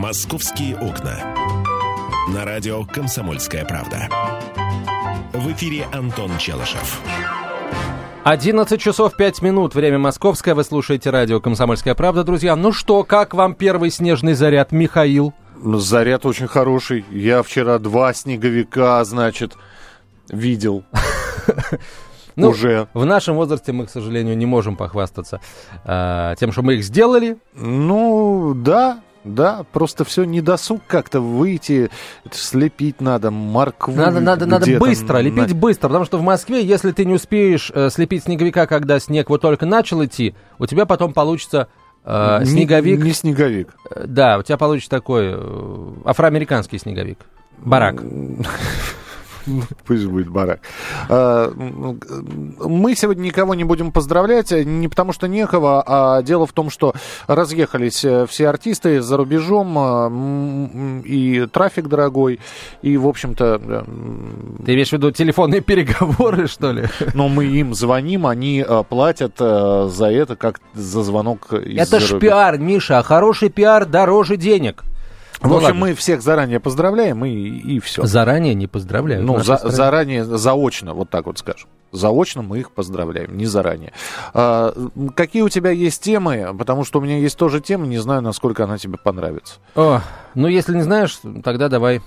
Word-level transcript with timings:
«Московские 0.00 0.78
окна». 0.78 1.14
На 2.32 2.46
радио 2.46 2.86
«Комсомольская 2.86 3.66
правда». 3.66 4.08
В 5.34 5.52
эфире 5.52 5.84
Антон 5.92 6.38
Челышев. 6.38 7.02
11 8.24 8.80
часов 8.80 9.14
5 9.14 9.42
минут, 9.42 9.74
время 9.74 9.98
московское, 9.98 10.54
вы 10.54 10.64
слушаете 10.64 11.10
радио 11.10 11.38
«Комсомольская 11.38 11.94
правда». 11.94 12.24
Друзья, 12.24 12.56
ну 12.56 12.72
что, 12.72 13.04
как 13.04 13.34
вам 13.34 13.54
первый 13.54 13.90
снежный 13.90 14.32
заряд, 14.32 14.72
Михаил? 14.72 15.34
Заряд 15.62 16.24
очень 16.24 16.46
хороший. 16.46 17.04
Я 17.10 17.42
вчера 17.42 17.78
два 17.78 18.14
снеговика, 18.14 19.04
значит, 19.04 19.58
видел. 20.30 20.82
Ну, 22.36 22.50
Уже. 22.50 22.88
В 22.94 23.04
нашем 23.04 23.34
возрасте 23.34 23.72
мы, 23.72 23.86
к 23.86 23.90
сожалению, 23.90 24.38
не 24.38 24.46
можем 24.46 24.76
похвастаться 24.76 25.40
э, 25.84 26.36
тем, 26.38 26.52
что 26.52 26.62
мы 26.62 26.74
их 26.74 26.84
сделали. 26.84 27.36
Ну, 27.54 28.54
да, 28.54 29.00
да, 29.24 29.64
просто 29.72 30.04
все 30.04 30.24
недосуг 30.24 30.80
как-то 30.86 31.20
выйти, 31.20 31.90
слепить 32.32 33.00
надо, 33.00 33.30
моркву. 33.30 33.94
Надо, 33.94 34.20
надо, 34.20 34.46
надо 34.46 34.78
быстро, 34.78 35.14
на- 35.14 35.20
лепить 35.20 35.54
быстро, 35.54 35.88
потому 35.88 36.04
что 36.04 36.18
в 36.18 36.22
Москве, 36.22 36.64
если 36.64 36.92
ты 36.92 37.04
не 37.04 37.14
успеешь 37.14 37.70
э, 37.74 37.90
слепить 37.90 38.24
снеговика, 38.24 38.66
когда 38.66 38.98
снег 38.98 39.28
вот 39.30 39.42
только 39.42 39.66
начал 39.66 40.04
идти, 40.04 40.34
у 40.58 40.66
тебя 40.66 40.86
потом 40.86 41.12
получится 41.12 41.68
э, 42.04 42.38
Не- 42.40 42.46
снеговик. 42.46 43.00
Не 43.02 43.12
снеговик. 43.12 43.74
Э, 43.90 44.04
Да, 44.06 44.38
у 44.38 44.42
тебя 44.42 44.56
получится 44.56 44.90
такой 44.90 45.32
э, 45.34 45.92
афроамериканский 46.04 46.78
снеговик. 46.78 47.18
Барак. 47.58 48.02
Пусть 49.86 50.06
будет 50.06 50.28
барак. 50.28 50.60
А, 51.08 51.52
Мы 51.54 52.94
сегодня 52.94 53.22
никого 53.22 53.54
не 53.54 53.64
будем 53.64 53.92
поздравлять, 53.92 54.50
не 54.52 54.88
потому 54.88 55.12
что 55.12 55.28
некого, 55.28 55.82
а 55.86 56.22
дело 56.22 56.46
в 56.46 56.52
том, 56.52 56.70
что 56.70 56.94
разъехались 57.26 58.04
э, 58.04 58.26
все 58.26 58.48
артисты 58.48 59.00
за 59.00 59.16
рубежом, 59.16 59.74
а, 59.78 61.02
и 61.04 61.46
трафик 61.46 61.88
дорогой, 61.88 62.40
и, 62.82 62.96
в 62.96 63.06
общем-то, 63.06 63.60
э, 63.62 63.84
Ты 64.64 64.74
имеешь 64.74 64.90
в 64.90 64.92
виду 64.92 65.10
телефонные 65.10 65.60
переговоры, 65.60 66.46
что 66.46 66.72
ли? 66.72 66.84
но 67.14 67.28
мы 67.28 67.46
им 67.46 67.74
звоним, 67.74 68.26
они 68.26 68.64
э, 68.66 68.84
платят 68.88 69.38
за 69.38 70.06
это, 70.10 70.36
как 70.36 70.60
за 70.74 71.02
звонок 71.02 71.52
из 71.52 71.80
Это 71.80 72.00
ж 72.00 72.18
пиар, 72.18 72.58
Миша, 72.58 72.98
а 72.98 73.02
хороший 73.02 73.48
пиар 73.48 73.86
дороже 73.86 74.36
денег. 74.36 74.84
В 75.40 75.48
Ну 75.48 75.54
общем, 75.56 75.66
ладно. 75.68 75.80
мы 75.80 75.94
всех 75.94 76.20
заранее 76.20 76.60
поздравляем, 76.60 77.24
и, 77.24 77.30
и 77.30 77.80
все. 77.80 78.04
Заранее 78.04 78.54
не 78.54 78.66
поздравляю. 78.66 79.22
Ну, 79.22 79.38
за- 79.40 79.56
заранее, 79.70 80.24
заочно, 80.24 80.92
вот 80.92 81.08
так 81.08 81.24
вот 81.26 81.38
скажем. 81.38 81.68
Заочно 81.92 82.42
мы 82.42 82.58
их 82.60 82.70
поздравляем, 82.70 83.36
не 83.36 83.46
заранее. 83.46 83.92
А, 84.34 84.72
какие 85.16 85.42
у 85.42 85.48
тебя 85.48 85.70
есть 85.70 86.02
темы? 86.02 86.54
Потому 86.56 86.84
что 86.84 86.98
у 87.00 87.02
меня 87.02 87.16
есть 87.18 87.36
тоже 87.38 87.60
тема, 87.60 87.86
не 87.86 87.98
знаю, 87.98 88.20
насколько 88.22 88.64
она 88.64 88.76
тебе 88.78 88.96
понравится. 89.02 89.54
О, 89.74 90.00
ну, 90.34 90.46
если 90.46 90.76
не 90.76 90.82
знаешь, 90.82 91.18
тогда 91.42 91.68
давай 91.68 92.00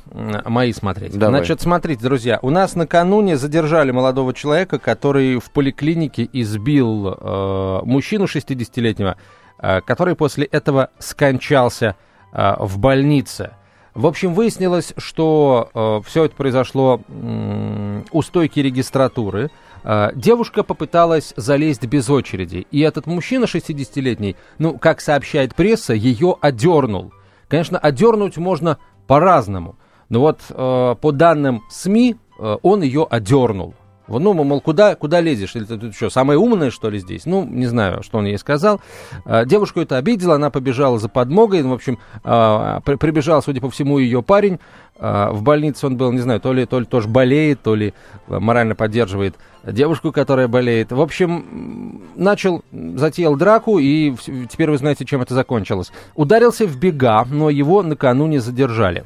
мои 0.45 0.71
смотреть. 0.71 1.17
Давай. 1.17 1.39
Значит, 1.39 1.59
смотрите, 1.59 2.03
друзья, 2.03 2.39
у 2.43 2.49
нас 2.51 2.75
накануне 2.75 3.35
задержали 3.35 3.91
молодого 3.91 4.33
человека, 4.33 4.77
который 4.79 5.39
в 5.39 5.49
поликлинике 5.51 6.29
избил 6.31 7.17
э, 7.19 7.79
мужчину 7.83 8.25
60-летнего, 8.25 9.17
э, 9.59 9.81
который 9.81 10.15
после 10.15 10.45
этого 10.45 10.91
скончался 10.99 11.95
в 12.33 12.79
больнице. 12.79 13.53
В 13.93 14.07
общем, 14.07 14.33
выяснилось, 14.33 14.93
что 14.97 16.01
все 16.05 16.25
это 16.25 16.35
произошло 16.35 17.01
м, 17.07 18.05
у 18.11 18.21
стойки 18.23 18.59
регистратуры. 18.59 19.51
Э, 19.83 20.11
девушка 20.15 20.63
попыталась 20.63 21.33
залезть 21.35 21.85
без 21.85 22.09
очереди, 22.09 22.65
и 22.71 22.79
этот 22.79 23.05
мужчина 23.05 23.45
60-летний, 23.45 24.35
ну, 24.57 24.77
как 24.77 25.01
сообщает 25.01 25.55
пресса, 25.55 25.93
ее 25.93 26.37
одернул. 26.41 27.13
Конечно, 27.47 27.77
одернуть 27.77 28.37
можно 28.37 28.77
по-разному. 29.07 29.75
Но 30.09 30.21
вот 30.21 30.41
э, 30.49 30.95
по 30.99 31.11
данным 31.11 31.63
СМИ, 31.69 32.15
э, 32.39 32.57
он 32.61 32.81
ее 32.81 33.05
одернул. 33.09 33.73
Ну, 34.07 34.33
мол, 34.33 34.61
куда, 34.61 34.95
куда 34.95 35.21
лезешь? 35.21 35.55
Или 35.55 35.63
ты, 35.63 35.77
ты 35.77 35.91
что, 35.91 36.09
самое 36.09 36.37
умное, 36.37 36.71
что 36.71 36.89
ли, 36.89 36.99
здесь? 36.99 37.25
Ну, 37.25 37.45
не 37.45 37.65
знаю, 37.67 38.03
что 38.03 38.17
он 38.17 38.25
ей 38.25 38.37
сказал. 38.37 38.81
Э, 39.25 39.45
девушку 39.45 39.79
это 39.79 39.97
обидело, 39.97 40.35
она 40.35 40.49
побежала 40.49 40.99
за 40.99 41.09
подмогой. 41.09 41.63
Ну, 41.63 41.69
в 41.69 41.73
общем, 41.73 41.99
при- 42.23 42.95
прибежал, 42.95 43.41
судя 43.41 43.61
по 43.61 43.69
всему, 43.69 43.99
ее 43.99 44.21
парень. 44.21 44.59
Э, 44.99 45.29
в 45.31 45.41
больнице 45.41 45.87
он 45.87 45.97
был, 45.97 46.11
не 46.11 46.19
знаю, 46.19 46.39
то 46.39 46.53
ли, 46.53 46.65
то 46.65 46.79
ли 46.79 46.85
тоже 46.85 47.07
болеет, 47.07 47.61
то 47.61 47.75
ли 47.75 47.93
э, 48.27 48.39
морально 48.39 48.75
поддерживает 48.75 49.35
девушку, 49.63 50.11
которая 50.11 50.47
болеет. 50.47 50.91
В 50.91 51.01
общем, 51.01 52.03
начал, 52.15 52.63
затеял 52.71 53.35
драку, 53.35 53.79
и 53.79 54.13
теперь 54.49 54.69
вы 54.69 54.77
знаете, 54.77 55.05
чем 55.05 55.21
это 55.21 55.33
закончилось. 55.33 55.91
Ударился 56.15 56.65
в 56.67 56.77
бега, 56.77 57.25
но 57.29 57.49
его 57.49 57.81
накануне 57.81 58.39
задержали. 58.39 59.05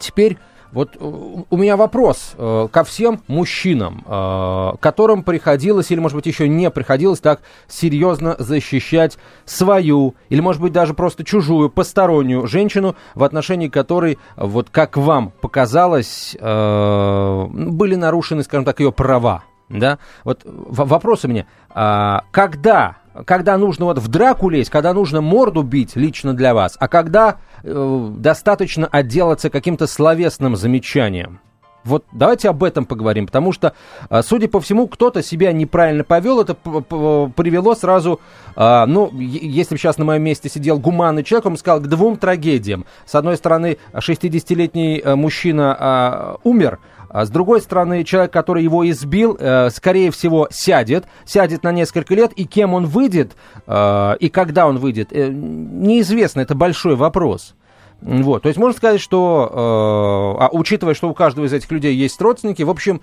Теперь 0.00 0.38
вот 0.72 0.96
э, 0.96 0.98
у 1.00 1.56
меня 1.56 1.76
вопрос 1.76 2.34
э, 2.36 2.68
ко 2.70 2.84
всем 2.84 3.20
мужчинам, 3.26 4.04
э, 4.06 4.72
которым 4.80 5.22
приходилось 5.22 5.90
или, 5.90 5.98
может 6.00 6.16
быть, 6.16 6.26
еще 6.26 6.48
не 6.48 6.70
приходилось 6.70 7.20
так 7.20 7.40
серьезно 7.68 8.36
защищать 8.38 9.18
свою 9.44 10.14
или, 10.28 10.40
может 10.40 10.62
быть, 10.62 10.72
даже 10.72 10.94
просто 10.94 11.24
чужую, 11.24 11.70
постороннюю 11.70 12.46
женщину, 12.46 12.94
в 13.14 13.24
отношении 13.24 13.68
которой, 13.68 14.14
э, 14.14 14.44
вот 14.44 14.70
как 14.70 14.96
вам 14.96 15.32
показалось, 15.40 16.36
э, 16.38 17.46
были 17.50 17.94
нарушены, 17.96 18.42
скажем 18.42 18.64
так, 18.64 18.80
ее 18.80 18.92
права. 18.92 19.44
Да? 19.70 19.98
Вот 20.24 20.40
вопрос 20.44 21.24
у 21.24 21.28
меня, 21.28 21.46
а, 21.70 22.24
когда, 22.32 22.96
когда 23.24 23.56
нужно 23.56 23.84
вот 23.84 23.98
в 23.98 24.08
драку 24.08 24.48
лезть, 24.48 24.68
когда 24.68 24.92
нужно 24.92 25.20
морду 25.20 25.62
бить 25.62 25.94
лично 25.94 26.34
для 26.34 26.54
вас, 26.54 26.76
а 26.78 26.88
когда 26.88 27.36
э, 27.62 28.10
достаточно 28.16 28.86
отделаться 28.86 29.50
каким-то 29.50 29.86
словесным 29.86 30.56
замечанием? 30.56 31.40
Вот 31.84 32.04
давайте 32.12 32.48
об 32.48 32.62
этом 32.62 32.84
поговорим, 32.84 33.26
потому 33.26 33.52
что, 33.52 33.72
а, 34.10 34.22
судя 34.22 34.48
по 34.48 34.60
всему, 34.60 34.86
кто-то 34.86 35.22
себя 35.22 35.52
неправильно 35.52 36.04
повел, 36.04 36.40
это 36.40 36.54
привело 36.54 37.74
сразу, 37.74 38.20
а, 38.54 38.84
ну, 38.86 39.10
если 39.18 39.74
бы 39.74 39.78
сейчас 39.78 39.96
на 39.96 40.04
моем 40.04 40.22
месте 40.22 40.48
сидел 40.50 40.78
гуманный 40.78 41.24
человек, 41.24 41.46
он 41.46 41.52
бы 41.52 41.58
сказал, 41.58 41.80
к 41.80 41.86
двум 41.86 42.16
трагедиям. 42.18 42.84
С 43.06 43.14
одной 43.14 43.36
стороны, 43.36 43.78
60-летний 43.94 45.00
э, 45.02 45.14
мужчина 45.14 45.76
а, 45.78 46.36
умер, 46.44 46.80
а 47.10 47.26
с 47.26 47.30
другой 47.30 47.60
стороны, 47.60 48.04
человек, 48.04 48.32
который 48.32 48.62
его 48.62 48.88
избил, 48.88 49.36
э, 49.38 49.70
скорее 49.70 50.12
всего, 50.12 50.48
сядет, 50.50 51.06
сядет 51.24 51.64
на 51.64 51.72
несколько 51.72 52.14
лет, 52.14 52.32
и 52.34 52.44
кем 52.44 52.72
он 52.72 52.86
выйдет, 52.86 53.32
э, 53.66 54.16
и 54.20 54.28
когда 54.28 54.68
он 54.68 54.78
выйдет, 54.78 55.08
э, 55.12 55.28
неизвестно, 55.28 56.40
это 56.40 56.54
большой 56.54 56.94
вопрос. 56.94 57.54
Вот, 58.00 58.42
то 58.42 58.48
есть 58.48 58.58
можно 58.58 58.76
сказать, 58.76 59.00
что, 59.00 59.50
э, 60.38 60.42
а 60.42 60.48
учитывая, 60.52 60.94
что 60.94 61.10
у 61.10 61.14
каждого 61.14 61.44
из 61.44 61.52
этих 61.52 61.70
людей 61.70 61.94
есть 61.94 62.18
родственники, 62.20 62.62
в 62.62 62.70
общем, 62.70 63.02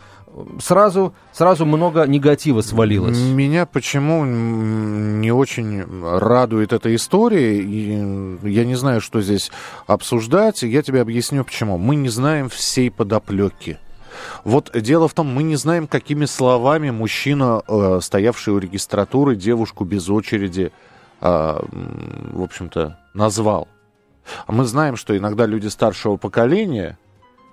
сразу, 0.59 1.13
сразу 1.33 1.65
много 1.65 2.05
негатива 2.07 2.61
свалилось. 2.61 3.19
Меня 3.19 3.67
почему 3.67 4.25
не 4.25 5.31
очень 5.31 5.83
радует 6.01 6.73
эта 6.73 6.95
история, 6.95 7.59
и 7.59 8.49
я 8.49 8.65
не 8.65 8.75
знаю, 8.75 9.01
что 9.01 9.21
здесь 9.21 9.51
обсуждать, 9.85 10.63
я 10.63 10.81
тебе 10.81 11.01
объясню 11.01 11.43
почему. 11.43 11.77
Мы 11.77 11.95
не 11.95 12.09
знаем 12.09 12.49
всей 12.49 12.89
подоплеки. 12.89 13.77
Вот 14.43 14.71
дело 14.73 15.07
в 15.07 15.13
том, 15.13 15.27
мы 15.27 15.43
не 15.43 15.55
знаем, 15.55 15.87
какими 15.87 16.25
словами 16.25 16.89
мужчина, 16.89 17.61
э, 17.67 17.99
стоявший 18.01 18.53
у 18.53 18.57
регистратуры, 18.57 19.35
девушку 19.35 19.85
без 19.85 20.09
очереди, 20.09 20.71
э, 21.21 21.59
в 21.61 22.41
общем-то, 22.41 22.99
назвал. 23.13 23.67
А 24.45 24.51
мы 24.51 24.65
знаем, 24.65 24.95
что 24.95 25.17
иногда 25.17 25.45
люди 25.45 25.67
старшего 25.67 26.17
поколения 26.17 26.97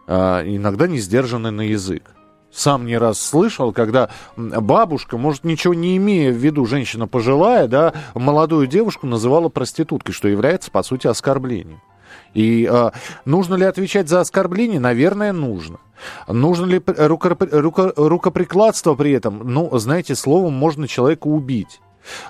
э, 0.06 0.42
иногда 0.46 0.86
не 0.86 0.98
сдержаны 0.98 1.50
на 1.50 1.62
язык. 1.62 2.10
Сам 2.52 2.86
не 2.86 2.96
раз 2.96 3.20
слышал, 3.20 3.72
когда 3.72 4.10
бабушка, 4.36 5.18
может, 5.18 5.42
ничего 5.42 5.74
не 5.74 5.96
имея 5.96 6.32
в 6.32 6.36
виду, 6.36 6.66
женщина 6.66 7.08
пожилая, 7.08 7.66
да, 7.66 7.92
молодую 8.14 8.68
девушку 8.68 9.08
называла 9.08 9.48
проституткой, 9.48 10.14
что 10.14 10.28
является, 10.28 10.70
по 10.70 10.84
сути, 10.84 11.08
оскорблением. 11.08 11.80
И 12.34 12.68
э, 12.70 12.90
нужно 13.24 13.54
ли 13.54 13.64
отвечать 13.64 14.08
за 14.08 14.20
оскорбление? 14.20 14.80
Наверное, 14.80 15.32
нужно. 15.32 15.78
Нужно 16.28 16.66
ли 16.66 16.78
п- 16.80 16.92
рукопри- 16.92 17.50
руко- 17.50 17.92
рукоприкладство 17.96 18.94
при 18.94 19.12
этом? 19.12 19.42
Ну, 19.44 19.70
знаете, 19.78 20.14
словом 20.14 20.52
можно 20.54 20.88
человека 20.88 21.26
убить. 21.28 21.80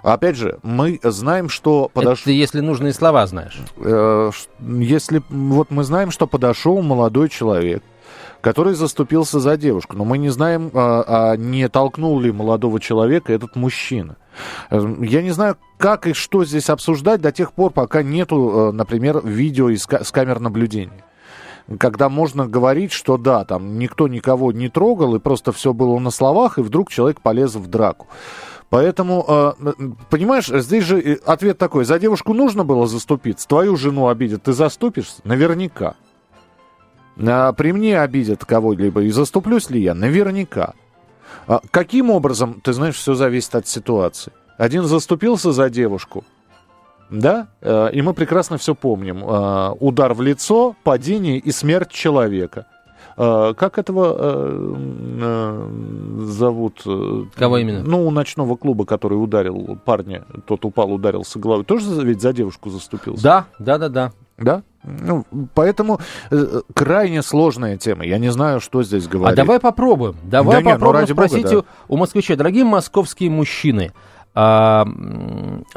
Опять 0.02 0.36
же, 0.36 0.58
мы 0.62 1.00
знаем, 1.02 1.48
что 1.48 1.86
Это 1.86 1.94
подош... 1.94 2.22
ты, 2.22 2.32
если 2.32 2.60
нужные 2.60 2.92
слова 2.92 3.26
знаешь. 3.26 3.58
э, 3.76 4.30
если 4.60 5.20
вот 5.30 5.70
мы 5.70 5.82
знаем, 5.82 6.10
что 6.12 6.26
подошел 6.28 6.80
молодой 6.82 7.28
человек, 7.28 7.82
который 8.44 8.74
заступился 8.74 9.40
за 9.40 9.56
девушку, 9.56 9.96
но 9.96 10.04
мы 10.04 10.18
не 10.18 10.28
знаем, 10.28 10.70
а, 10.74 11.32
а 11.32 11.36
не 11.36 11.66
толкнул 11.70 12.20
ли 12.20 12.30
молодого 12.30 12.78
человека 12.78 13.32
этот 13.32 13.56
мужчина. 13.56 14.16
Э, 14.70 14.84
Я 15.00 15.22
не 15.22 15.30
знаю, 15.30 15.56
как 15.78 16.06
и 16.06 16.12
что 16.12 16.44
здесь 16.44 16.68
обсуждать 16.68 17.22
до 17.22 17.32
тех 17.32 17.54
пор, 17.54 17.70
пока 17.70 18.02
нету, 18.02 18.68
э, 18.68 18.72
например, 18.72 19.26
видео 19.26 19.70
из 19.70 19.84
с 19.84 20.12
камер 20.12 20.40
наблюдения. 20.40 21.04
Когда 21.78 22.10
можно 22.10 22.46
говорить, 22.46 22.92
что 22.92 23.16
да, 23.16 23.46
там 23.46 23.78
никто 23.78 24.08
никого 24.08 24.52
не 24.52 24.68
трогал, 24.68 25.14
и 25.14 25.20
просто 25.20 25.50
все 25.50 25.72
было 25.72 25.98
на 25.98 26.10
словах, 26.10 26.58
и 26.58 26.62
вдруг 26.62 26.90
человек 26.90 27.22
полез 27.22 27.54
в 27.54 27.66
драку. 27.68 28.08
Поэтому, 28.68 29.24
э, 29.26 29.52
понимаешь, 30.10 30.48
здесь 30.48 30.84
же 30.84 31.00
э, 31.00 31.16
ответ 31.24 31.56
такой. 31.56 31.86
За 31.86 31.98
девушку 31.98 32.34
нужно 32.34 32.62
было 32.62 32.86
заступиться, 32.86 33.48
твою 33.48 33.76
жену 33.76 34.08
обидят, 34.08 34.42
ты 34.42 34.52
заступишься? 34.52 35.22
Наверняка. 35.24 35.94
А 37.18 37.52
при 37.52 37.72
мне 37.72 38.00
обидят 38.00 38.44
кого-либо, 38.44 39.02
и 39.02 39.10
заступлюсь 39.10 39.70
ли 39.70 39.80
я? 39.80 39.94
Наверняка. 39.94 40.74
А 41.46 41.60
каким 41.70 42.10
образом, 42.10 42.60
ты 42.62 42.72
знаешь, 42.72 42.96
все 42.96 43.14
зависит 43.14 43.54
от 43.54 43.66
ситуации. 43.66 44.32
Один 44.56 44.84
заступился 44.84 45.52
за 45.52 45.68
девушку, 45.68 46.24
да, 47.10 47.48
э, 47.60 47.90
и 47.92 48.02
мы 48.02 48.14
прекрасно 48.14 48.56
все 48.58 48.74
помним. 48.74 49.24
Э, 49.24 49.70
удар 49.80 50.14
в 50.14 50.22
лицо, 50.22 50.76
падение 50.84 51.38
и 51.38 51.50
смерть 51.50 51.90
человека. 51.90 52.66
Э, 53.16 53.52
как 53.56 53.78
этого 53.78 54.76
зовут? 56.24 56.82
Кого 57.34 57.58
именно? 57.58 57.82
Ну, 57.82 58.06
у 58.06 58.10
ночного 58.10 58.56
клуба, 58.56 58.86
который 58.86 59.14
ударил 59.14 59.78
парня, 59.84 60.24
тот 60.46 60.64
упал, 60.64 60.92
ударился 60.92 61.38
головой. 61.38 61.64
Тоже 61.64 61.90
ведь 62.02 62.20
за 62.20 62.32
девушку 62.32 62.70
заступился? 62.70 63.22
Да, 63.22 63.46
да, 63.58 63.78
да, 63.78 63.88
да. 63.88 64.12
Да? 64.38 64.62
Ну, 64.84 65.24
поэтому 65.54 65.98
э, 66.30 66.60
крайне 66.74 67.22
ссложная 67.22 67.76
тема. 67.78 68.04
Я 68.04 68.18
не 68.18 68.30
знаю, 68.30 68.60
что 68.60 68.82
здесь 68.82 69.08
говорить. 69.08 69.38
А 69.38 69.42
давай 69.42 69.58
попробуем. 69.58 70.16
Давай 70.22 70.62
да 70.62 70.70
попробуем 70.72 71.02
нет, 71.02 71.08
ну, 71.08 71.14
спросить 71.14 71.44
Бога, 71.44 71.62
да. 71.62 71.84
у 71.88 71.96
москвичей. 71.96 72.36
Дорогие 72.36 72.64
московские 72.64 73.30
мужчины, 73.30 73.92
а, 74.34 74.84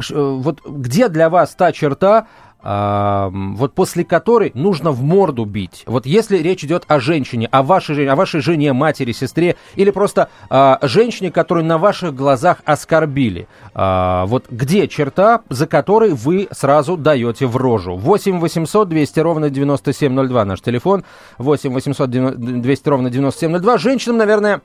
вот 0.09 0.61
где 0.65 1.09
для 1.09 1.29
вас 1.29 1.55
та 1.55 1.71
черта, 1.71 2.27
вот 2.67 3.73
после 3.73 4.03
которой 4.03 4.51
нужно 4.53 4.91
в 4.91 5.01
морду 5.01 5.45
бить. 5.45 5.83
Вот 5.85 6.05
если 6.05 6.37
речь 6.37 6.65
идет 6.65 6.83
о 6.87 6.99
женщине, 6.99 7.47
о 7.51 7.63
вашей, 7.63 7.95
жене, 7.95 8.11
о 8.11 8.15
вашей 8.15 8.41
жене, 8.41 8.73
матери, 8.73 9.13
сестре, 9.13 9.55
или 9.75 9.91
просто 9.91 10.29
а, 10.49 10.79
женщине, 10.81 11.31
которую 11.31 11.65
на 11.65 11.77
ваших 11.77 12.13
глазах 12.13 12.57
оскорбили. 12.65 13.47
А, 13.73 14.25
вот 14.25 14.45
где 14.49 14.87
черта, 14.87 15.41
за 15.49 15.67
которой 15.67 16.13
вы 16.13 16.47
сразу 16.51 16.97
даете 16.97 17.47
в 17.47 17.55
рожу? 17.57 17.95
8 17.95 18.39
800 18.39 18.89
200 18.89 19.19
ровно 19.19 19.49
9702 19.49 20.45
наш 20.45 20.61
телефон. 20.61 21.03
8 21.37 21.73
800 21.73 22.09
200 22.09 22.89
ровно 22.89 23.09
9702. 23.09 23.77
Женщинам, 23.77 24.17
наверное, 24.17 24.61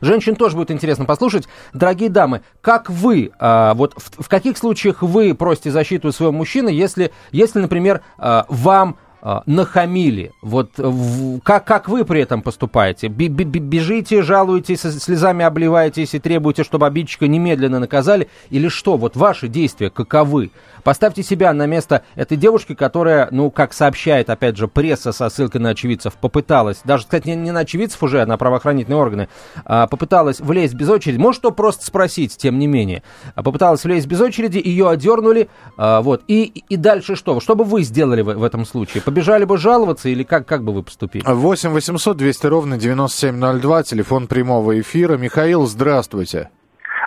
женщин 0.00 0.36
тоже 0.36 0.56
будет 0.56 0.70
интересно 0.70 1.04
послушать. 1.04 1.48
Дорогие 1.72 2.08
дамы, 2.08 2.42
как 2.60 2.90
вы, 2.90 3.32
а, 3.38 3.74
вот 3.74 3.94
в, 3.96 4.28
каких 4.28 4.56
случаях 4.58 5.02
вы 5.02 5.34
просите 5.34 5.70
защиту 5.70 6.12
своего 6.12 6.32
мужчины, 6.32 6.68
если, 6.68 7.12
если 7.32 7.60
например, 7.60 8.02
а, 8.18 8.46
вам 8.48 8.96
а, 8.96 9.07
нахамили. 9.46 10.32
Вот 10.42 10.72
в, 10.76 11.40
как, 11.40 11.64
как 11.64 11.88
вы 11.88 12.04
при 12.04 12.20
этом 12.20 12.42
поступаете? 12.42 13.08
Бежите, 13.08 14.22
жалуетесь, 14.22 14.80
слезами 14.80 15.44
обливаетесь 15.44 16.14
и 16.14 16.18
требуете, 16.18 16.64
чтобы 16.64 16.86
обидчика 16.86 17.26
немедленно 17.26 17.78
наказали? 17.80 18.28
Или 18.50 18.68
что? 18.68 18.96
Вот 18.96 19.16
ваши 19.16 19.48
действия 19.48 19.90
каковы? 19.90 20.50
Поставьте 20.82 21.22
себя 21.22 21.52
на 21.52 21.66
место 21.66 22.02
этой 22.14 22.36
девушки, 22.36 22.74
которая, 22.74 23.28
ну, 23.30 23.50
как 23.50 23.72
сообщает, 23.72 24.30
опять 24.30 24.56
же, 24.56 24.68
пресса 24.68 25.12
со 25.12 25.28
ссылкой 25.28 25.60
на 25.60 25.70
очевидцев, 25.70 26.14
попыталась, 26.14 26.80
даже, 26.84 27.04
кстати, 27.04 27.28
не, 27.28 27.36
не 27.36 27.50
на 27.50 27.60
очевидцев 27.60 28.02
уже, 28.02 28.22
а 28.22 28.26
на 28.26 28.38
правоохранительные 28.38 28.98
органы, 28.98 29.28
а, 29.64 29.86
попыталась 29.86 30.40
влезть 30.40 30.74
без 30.74 30.88
очереди. 30.88 31.18
Может, 31.18 31.40
что 31.40 31.50
просто 31.50 31.84
спросить, 31.84 32.36
тем 32.36 32.58
не 32.58 32.66
менее. 32.66 33.02
А, 33.34 33.42
попыталась 33.42 33.84
влезть 33.84 34.06
без 34.06 34.20
очереди, 34.20 34.62
ее 34.64 34.88
одернули, 34.88 35.48
а, 35.76 36.00
вот. 36.00 36.22
И, 36.28 36.64
и 36.68 36.76
дальше 36.76 37.16
что? 37.16 37.40
Что 37.40 37.54
бы 37.54 37.64
вы 37.64 37.82
сделали 37.82 38.22
в, 38.22 38.32
в 38.32 38.42
этом 38.42 38.64
случае? 38.64 39.02
Побежали 39.08 39.46
бы 39.46 39.56
жаловаться 39.56 40.10
или 40.10 40.22
как, 40.22 40.46
как 40.46 40.62
бы 40.62 40.74
вы 40.74 40.82
поступили? 40.82 41.24
8 41.26 41.70
800 41.70 42.14
200 42.14 42.46
ровно 42.46 42.76
9702, 42.76 43.82
телефон 43.84 44.26
прямого 44.26 44.78
эфира. 44.78 45.16
Михаил, 45.16 45.64
здравствуйте. 45.64 46.50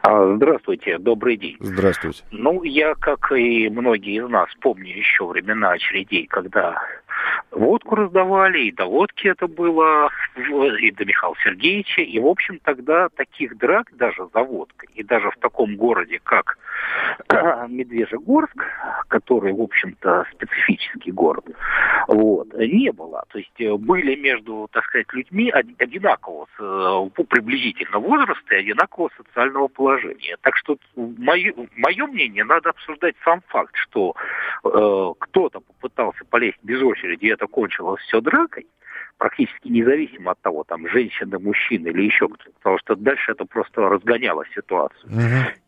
А, 0.02 0.34
здравствуйте, 0.36 0.98
добрый 0.98 1.38
день. 1.38 1.58
Здравствуйте. 1.60 2.24
Ну, 2.32 2.64
я, 2.64 2.96
как 2.96 3.32
и 3.34 3.70
многие 3.70 4.18
из 4.18 4.28
нас, 4.28 4.50
помню 4.62 4.98
еще 4.98 5.28
времена 5.28 5.74
очередей, 5.74 6.26
когда 6.26 6.82
водку 7.52 7.94
раздавали, 7.94 8.62
и 8.62 8.72
до 8.72 8.86
водки 8.86 9.28
это 9.28 9.46
было, 9.46 10.10
и 10.80 10.90
до 10.90 11.06
Михаила 11.06 11.36
Сергеевича, 11.44 12.02
и, 12.02 12.18
в 12.18 12.26
общем, 12.26 12.60
тогда 12.64 13.10
таких 13.10 13.60
драк 13.60 13.96
даже 13.96 14.28
за 14.34 14.42
водкой, 14.42 14.90
и 14.96 15.04
даже 15.04 15.30
в 15.30 15.38
таком 15.38 15.76
городе, 15.76 16.20
как 16.24 16.58
Медвежьегорск, 17.70 18.66
который, 19.08 19.54
в 19.54 19.62
общем-то, 19.62 20.26
специфический 20.34 21.12
город, 21.12 21.46
вот, 22.08 22.54
не 22.54 22.92
было. 22.92 23.24
То 23.30 23.40
есть 23.40 23.60
э, 23.60 23.76
были 23.76 24.16
между, 24.16 24.68
так 24.72 24.86
сказать, 24.86 25.08
людьми 25.14 25.52
одинакового 25.52 26.48
э, 26.60 27.24
приблизительно 27.24 28.00
возраста 28.00 28.56
и 28.56 28.60
одинакового 28.60 29.12
социального 29.18 29.68
положения. 29.68 30.38
Так 30.42 30.58
что 30.58 30.78
мое, 30.96 31.54
мое 31.76 32.08
мнение, 32.08 32.44
надо 32.44 32.70
обсуждать 32.70 33.16
сам 33.24 33.42
факт, 33.48 33.76
что 33.76 34.16
э, 34.64 35.14
кто-то 35.20 35.60
попытался 35.60 36.24
полезть 36.30 36.60
без 36.64 36.82
очереди, 36.82 37.26
и 37.26 37.32
это 37.32 37.48
кончилось 37.48 38.02
все 38.02 38.22
дракой, 38.22 38.68
практически 39.18 39.68
независимо 39.68 40.32
от 40.32 40.42
того, 40.42 40.64
там, 40.64 40.88
женщины, 40.88 41.38
мужчины 41.40 41.90
или 41.90 42.04
еще 42.04 42.28
кто-то, 42.28 42.52
потому 42.58 42.78
что 42.80 42.96
дальше 42.96 43.32
это 43.32 43.46
просто 43.46 43.82
разгоняло 43.82 44.44
ситуацию. 44.56 45.12
Угу. 45.12 45.62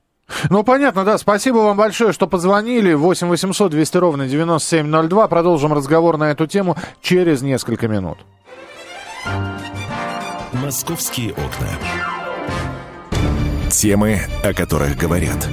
Ну, 0.50 0.64
понятно, 0.64 1.04
да. 1.04 1.18
Спасибо 1.18 1.58
вам 1.58 1.78
большое, 1.78 2.14
что 2.14 2.28
позвонили. 2.28 2.94
8 2.94 3.28
800 3.28 3.72
200 3.72 3.98
ровно 3.98 4.28
9702. 4.28 5.28
Продолжим 5.28 5.74
разговор 5.74 6.18
на 6.18 6.32
эту 6.32 6.48
тему 6.48 6.76
через 7.02 7.42
несколько 7.42 7.88
минут. 7.88 8.18
Московские 10.54 11.32
окна. 11.32 11.70
Темы, 13.70 14.22
о 14.44 14.54
которых 14.54 14.96
говорят. 14.98 15.48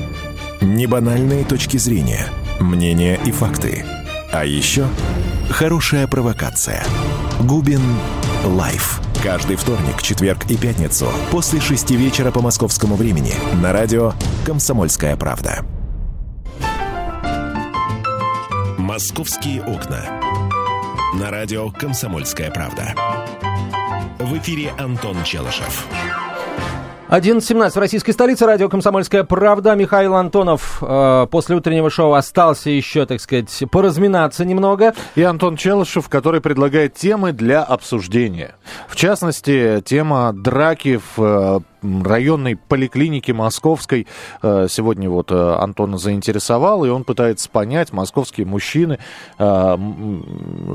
Небанальные 0.61 1.45
точки 1.45 1.79
зрения, 1.79 2.27
мнения 2.61 3.19
и 3.25 3.31
факты. 3.31 3.85
А 4.33 4.45
еще 4.45 4.87
хорошая 5.51 6.07
провокация. 6.07 6.85
Губин 7.41 7.81
Live. 8.45 9.01
Каждый 9.23 9.57
вторник, 9.57 10.01
четверг 10.01 10.51
и 10.51 10.57
пятницу 10.57 11.07
после 11.31 11.61
шести 11.61 11.95
вечера 11.95 12.31
по 12.31 12.41
московскому 12.41 12.97
времени 12.97 13.35
на 13.63 13.71
радио 13.71 14.15
«Комсомольская 14.47 15.15
правда». 15.15 15.63
«Московские 18.79 19.63
окна». 19.63 20.21
На 21.21 21.31
радио 21.31 21.71
«Комсомольская 21.71 22.51
правда». 22.51 22.95
В 24.19 24.39
эфире 24.39 24.73
Антон 24.79 25.23
Челышев. 25.23 25.87
11.17 27.11 27.71
в 27.71 27.77
российской 27.77 28.13
столице. 28.13 28.47
Радио 28.47 28.69
«Комсомольская 28.69 29.25
правда». 29.25 29.75
Михаил 29.75 30.15
Антонов 30.15 30.79
э, 30.81 31.27
после 31.29 31.57
утреннего 31.57 31.91
шоу 31.91 32.13
остался 32.13 32.71
еще, 32.71 33.05
так 33.05 33.21
сказать, 33.21 33.65
поразминаться 33.69 34.45
немного. 34.45 34.95
И 35.17 35.23
Антон 35.25 35.57
Челышев, 35.57 36.09
который 36.09 36.41
предлагает 36.41 36.95
темы 36.95 37.33
для 37.33 37.65
обсуждения. 37.65 38.55
В 38.87 38.95
частности, 38.95 39.83
тема 39.85 40.33
драки 40.33 41.01
в 41.17 41.21
э, 41.21 41.61
районной 41.83 42.57
поликлиники 42.57 43.33
московской 43.33 44.07
э, 44.43 44.67
сегодня 44.69 45.09
вот 45.11 45.31
э, 45.31 45.57
Антона 45.59 45.99
заинтересовал, 45.99 46.85
и 46.85 46.89
он 46.89 47.05
пытается 47.05 47.49
понять, 47.49 47.93
московские 47.93 48.47
мужчины, 48.47 48.99
э, 49.39 49.77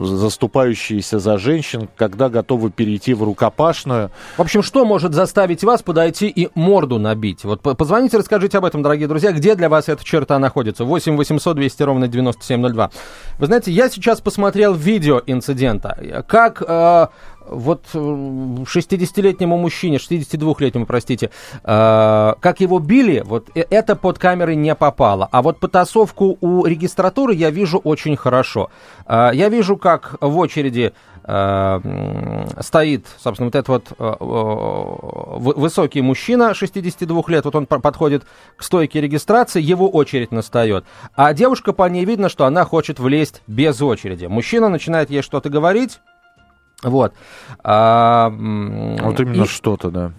заступающиеся 0.03 1.19
за 1.19 1.37
женщин, 1.37 1.87
когда 1.95 2.29
готовы 2.29 2.71
перейти 2.71 3.13
в 3.13 3.23
рукопашную. 3.23 4.11
В 4.37 4.41
общем, 4.41 4.63
что 4.63 4.85
может 4.85 5.13
заставить 5.13 5.63
вас 5.63 5.81
подойти 5.81 6.27
и 6.27 6.49
морду 6.55 6.99
набить? 6.99 7.43
Вот 7.43 7.61
позвоните, 7.61 8.17
расскажите 8.17 8.57
об 8.57 8.65
этом, 8.65 8.81
дорогие 8.81 9.07
друзья, 9.07 9.31
где 9.31 9.55
для 9.55 9.69
вас 9.69 9.89
эта 9.89 10.03
черта 10.03 10.39
находится? 10.39 10.85
8 10.85 11.17
800 11.17 11.55
200 11.55 11.83
ровно 11.83 12.07
9702. 12.07 12.91
Вы 13.39 13.45
знаете, 13.45 13.71
я 13.71 13.89
сейчас 13.89 14.21
посмотрел 14.21 14.73
видео 14.73 15.21
инцидента. 15.25 16.23
Как 16.27 16.61
вот 17.47 17.85
60-летнему 17.93 19.57
мужчине, 19.57 19.97
62-летнему, 19.97 20.85
простите, 20.85 21.31
э, 21.63 22.33
как 22.39 22.59
его 22.59 22.79
били, 22.79 23.23
вот 23.25 23.49
э, 23.55 23.65
это 23.69 23.95
под 23.95 24.19
камеры 24.19 24.55
не 24.55 24.75
попало. 24.75 25.27
А 25.31 25.41
вот 25.41 25.59
потасовку 25.59 26.37
у 26.41 26.65
регистратуры 26.65 27.33
я 27.33 27.49
вижу 27.49 27.77
очень 27.77 28.15
хорошо. 28.15 28.69
Э, 29.07 29.31
я 29.33 29.49
вижу, 29.49 29.77
как 29.77 30.15
в 30.21 30.37
очереди 30.37 30.93
э, 31.23 32.45
стоит, 32.61 33.07
собственно, 33.17 33.47
вот 33.47 33.55
этот 33.55 33.67
вот 33.67 33.85
высокий 35.57 36.01
мужчина 36.01 36.53
62 36.53 37.23
лет, 37.27 37.45
вот 37.45 37.55
он 37.55 37.65
подходит 37.65 38.23
к 38.57 38.63
стойке 38.63 39.01
регистрации, 39.01 39.61
его 39.61 39.89
очередь 39.89 40.31
настает. 40.31 40.85
А 41.15 41.33
девушка 41.33 41.73
по 41.73 41.87
ней 41.89 42.05
видно, 42.05 42.29
что 42.29 42.45
она 42.45 42.65
хочет 42.65 42.99
влезть 42.99 43.41
без 43.47 43.81
очереди. 43.81 44.25
Мужчина 44.25 44.69
начинает 44.69 45.09
ей 45.09 45.21
что-то 45.21 45.49
говорить, 45.49 45.99
вот. 46.89 47.13
А, 47.63 48.29
вот 48.29 49.19
именно 49.19 49.43
и... 49.43 49.47
что-то, 49.47 49.89
да. 49.89 50.11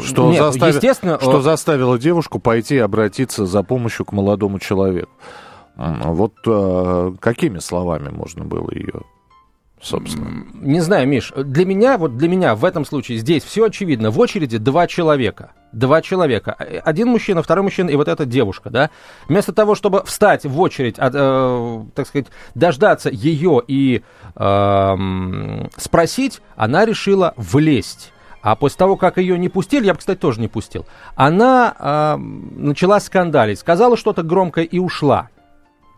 Что, 0.00 0.30
Нет, 0.30 0.42
застави... 0.42 0.72
естественно... 0.74 1.18
что 1.20 1.42
заставило 1.42 1.98
девушку 1.98 2.38
пойти 2.38 2.78
обратиться 2.78 3.44
за 3.46 3.62
помощью 3.62 4.06
к 4.06 4.12
молодому 4.12 4.58
человеку. 4.58 5.10
Вот 5.76 6.34
а, 6.46 7.14
какими 7.20 7.58
словами 7.58 8.08
можно 8.08 8.44
было 8.44 8.70
ее 8.72 9.02
собственно? 9.84 10.46
Не 10.54 10.80
знаю, 10.80 11.06
Миш, 11.06 11.32
для 11.36 11.66
меня, 11.66 11.98
вот 11.98 12.16
для 12.16 12.28
меня 12.28 12.54
в 12.54 12.64
этом 12.64 12.84
случае 12.84 13.18
здесь 13.18 13.44
все 13.44 13.66
очевидно. 13.66 14.10
В 14.10 14.18
очереди 14.18 14.58
два 14.58 14.86
человека. 14.86 15.52
Два 15.74 16.02
человека. 16.02 16.52
Один 16.84 17.08
мужчина, 17.08 17.42
второй 17.42 17.64
мужчина 17.64 17.90
и 17.90 17.96
вот 17.96 18.08
эта 18.08 18.24
девушка, 18.24 18.70
да. 18.70 18.90
Вместо 19.28 19.52
того, 19.52 19.74
чтобы 19.74 20.02
встать 20.04 20.44
в 20.44 20.60
очередь, 20.60 20.98
от, 20.98 21.12
э, 21.14 21.84
так 21.94 22.06
сказать, 22.06 22.26
дождаться 22.54 23.10
ее 23.10 23.62
и 23.66 24.02
э, 24.36 25.66
спросить, 25.76 26.40
она 26.56 26.84
решила 26.84 27.34
влезть. 27.36 28.12
А 28.42 28.56
после 28.56 28.76
того, 28.76 28.96
как 28.96 29.16
ее 29.16 29.38
не 29.38 29.48
пустили, 29.48 29.86
я 29.86 29.94
бы, 29.94 29.98
кстати, 29.98 30.18
тоже 30.18 30.40
не 30.40 30.48
пустил, 30.48 30.86
она 31.16 31.74
э, 31.78 32.16
начала 32.18 33.00
скандалить, 33.00 33.58
сказала 33.58 33.96
что-то 33.96 34.22
громкое 34.22 34.64
и 34.64 34.78
ушла. 34.78 35.30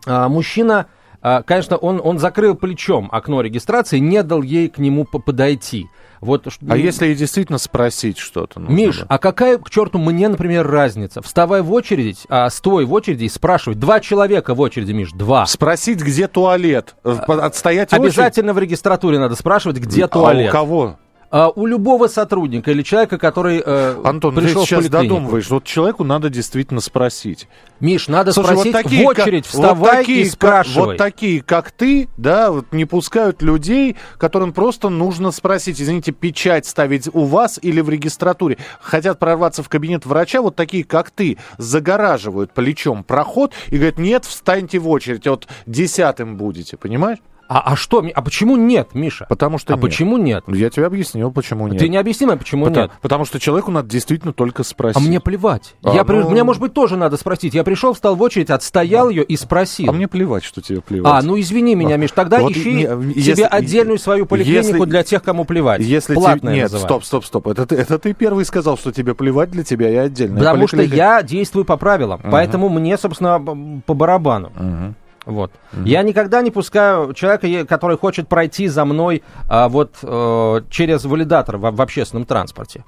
А, 0.07 0.29
мужчина, 0.29 0.87
а, 1.21 1.43
конечно, 1.43 1.75
он, 1.75 1.99
он 2.03 2.19
закрыл 2.19 2.55
плечом 2.55 3.09
окно 3.11 3.41
регистрации, 3.41 3.99
не 3.99 4.23
дал 4.23 4.41
ей 4.41 4.69
к 4.69 4.77
нему 4.77 5.03
подойти. 5.03 5.87
Вот, 6.21 6.47
а 6.67 6.77
если 6.77 7.13
действительно 7.13 7.57
спросить 7.57 8.17
что-то? 8.17 8.59
Миш, 8.59 8.99
было? 8.99 9.07
а 9.09 9.17
какая, 9.17 9.57
к 9.57 9.69
черту, 9.69 9.99
мне, 9.99 10.27
например, 10.27 10.67
разница? 10.67 11.21
Вставай 11.21 11.61
в 11.61 11.71
очередь, 11.71 12.25
а, 12.29 12.49
стой 12.49 12.85
в 12.85 12.93
очереди 12.93 13.25
и 13.25 13.29
спрашивай. 13.29 13.75
Два 13.75 13.99
человека 13.99 14.53
в 14.53 14.61
очереди, 14.61 14.91
Миш, 14.91 15.11
два. 15.11 15.45
Спросить, 15.45 16.01
где 16.01 16.27
туалет? 16.27 16.95
Отстоять 17.03 17.93
Обязательно 17.93 18.53
в, 18.53 18.57
очередь? 18.57 18.67
в 18.67 18.69
регистратуре 18.69 19.19
надо 19.19 19.35
спрашивать, 19.35 19.77
где 19.77 20.05
а 20.05 20.07
туалет. 20.07 20.49
у 20.49 20.51
кого? 20.51 20.97
А, 21.29 21.49
у 21.49 21.65
любого 21.65 22.07
сотрудника 22.07 22.71
или 22.71 22.81
человека, 22.83 23.17
который 23.17 23.61
э, 23.63 24.01
Антон, 24.05 24.33
пришел 24.35 24.61
ты 24.61 24.67
сейчас 24.67 24.85
в 24.85 24.89
додумываешь, 24.89 25.49
вот 25.49 25.65
человеку 25.65 26.05
надо 26.05 26.29
действительно 26.29 26.79
спросить. 26.79 27.49
Миш, 27.81 28.07
надо 28.07 28.31
Слушай, 28.31 28.53
спросить 28.53 28.73
вот 28.73 28.83
такие, 28.83 29.03
в 29.03 29.07
очередь, 29.07 29.43
как, 29.43 29.51
вставай 29.51 29.75
вот 29.75 29.91
такие, 29.91 30.21
и 30.21 30.29
спрашивай. 30.29 30.75
Как, 30.75 30.85
вот 30.85 30.97
такие, 30.97 31.41
как 31.41 31.71
ты, 31.71 32.07
да, 32.15 32.51
вот 32.51 32.71
не 32.71 32.85
пускают 32.85 33.41
людей, 33.41 33.97
которым 34.17 34.53
просто 34.53 34.87
нужно 34.87 35.31
спросить, 35.31 35.81
извините, 35.81 36.13
печать 36.13 36.65
ставить 36.65 37.09
у 37.13 37.25
вас 37.25 37.59
или 37.61 37.81
в 37.81 37.89
регистратуре. 37.89 38.57
Хотят 38.79 39.19
прорваться 39.19 39.63
в 39.63 39.69
кабинет 39.69 40.05
врача, 40.05 40.41
вот 40.41 40.55
такие, 40.55 40.85
как 40.85 41.11
ты, 41.11 41.37
загораживают 41.57 42.53
плечом 42.53 43.03
проход 43.03 43.51
и 43.67 43.75
говорят, 43.75 43.97
нет, 43.97 44.23
встаньте 44.23 44.79
в 44.79 44.87
очередь, 44.87 45.27
вот 45.27 45.45
десятым 45.65 46.37
будете, 46.37 46.77
понимаешь? 46.77 47.19
А, 47.47 47.73
а 47.73 47.75
что? 47.75 48.05
А 48.13 48.21
почему 48.21 48.55
нет, 48.55 48.89
Миша? 48.93 49.25
Потому 49.29 49.57
что 49.57 49.73
А 49.73 49.75
нет. 49.77 49.81
почему 49.81 50.17
нет? 50.17 50.43
Я 50.47 50.69
тебе 50.69 50.85
объяснил, 50.85 51.31
почему 51.31 51.67
нет. 51.67 51.79
Ты 51.79 51.87
не 51.87 51.97
объясни 51.97 52.25
мне, 52.25 52.37
почему 52.37 52.65
потому, 52.65 52.83
нет. 52.83 52.91
Потому 53.01 53.25
что 53.25 53.39
человеку 53.39 53.71
надо 53.71 53.89
действительно 53.89 54.33
только 54.33 54.63
спросить. 54.63 54.97
А 54.97 54.99
мне 54.99 55.19
плевать. 55.19 55.75
А, 55.83 55.93
я 55.93 56.01
ну... 56.01 56.05
при... 56.05 56.17
Мне, 56.23 56.43
может 56.43 56.61
быть, 56.61 56.73
тоже 56.73 56.97
надо 56.97 57.17
спросить. 57.17 57.53
Я 57.53 57.63
пришел, 57.63 57.93
встал 57.93 58.15
в 58.15 58.21
очередь, 58.21 58.49
отстоял 58.49 59.07
да. 59.07 59.11
ее 59.11 59.23
и 59.23 59.37
спросил. 59.37 59.89
А 59.89 59.93
мне 59.93 60.07
плевать, 60.07 60.43
что 60.43 60.61
тебе 60.61 60.81
плевать. 60.81 61.13
А, 61.13 61.21
ну 61.21 61.39
извини 61.39 61.75
меня, 61.75 61.97
Миш, 61.97 62.11
тогда 62.11 62.39
вот 62.39 62.51
ищи 62.51 62.73
не, 62.73 62.83
себе 62.83 63.13
если, 63.15 63.43
отдельную 63.43 63.97
свою 63.97 64.25
поликлинику 64.25 64.67
если, 64.67 64.89
для 64.89 65.03
тех, 65.03 65.23
кому 65.23 65.45
плевать. 65.45 65.81
Если 65.81 66.15
Платная 66.15 66.53
те... 66.53 66.61
Нет, 66.61 66.71
называю. 66.71 66.85
стоп, 66.85 67.05
стоп, 67.05 67.25
стоп. 67.25 67.47
Это 67.47 67.65
ты, 67.65 67.75
это 67.75 67.99
ты 67.99 68.13
первый 68.13 68.45
сказал, 68.45 68.77
что 68.77 68.91
тебе 68.91 69.15
плевать 69.15 69.51
для 69.51 69.63
тебя 69.63 69.89
и 69.89 69.95
отдельно. 69.95 70.39
Потому 70.39 70.67
что 70.67 70.81
я 70.81 71.23
действую 71.23 71.65
по 71.65 71.77
правилам. 71.77 72.19
Угу. 72.21 72.31
Поэтому 72.31 72.69
мне, 72.69 72.97
собственно, 72.97 73.39
по 73.85 73.93
барабану. 73.93 74.51
Угу. 74.55 74.95
Вот. 75.27 75.51
Mm-hmm. 75.51 75.87
Я 75.87 76.03
никогда 76.03 76.41
не 76.41 76.51
пускаю 76.51 77.13
человека, 77.13 77.65
который 77.67 77.97
хочет 77.97 78.29
пройти 78.29 78.67
за 78.69 78.85
мной 78.85 79.23
а, 79.49 79.67
вот 79.67 79.97
а, 80.01 80.63
через 80.69 81.03
валидатор 81.03 81.57
в, 81.57 81.69
в 81.69 81.81
общественном 81.81 82.25
транспорте. 82.25 82.85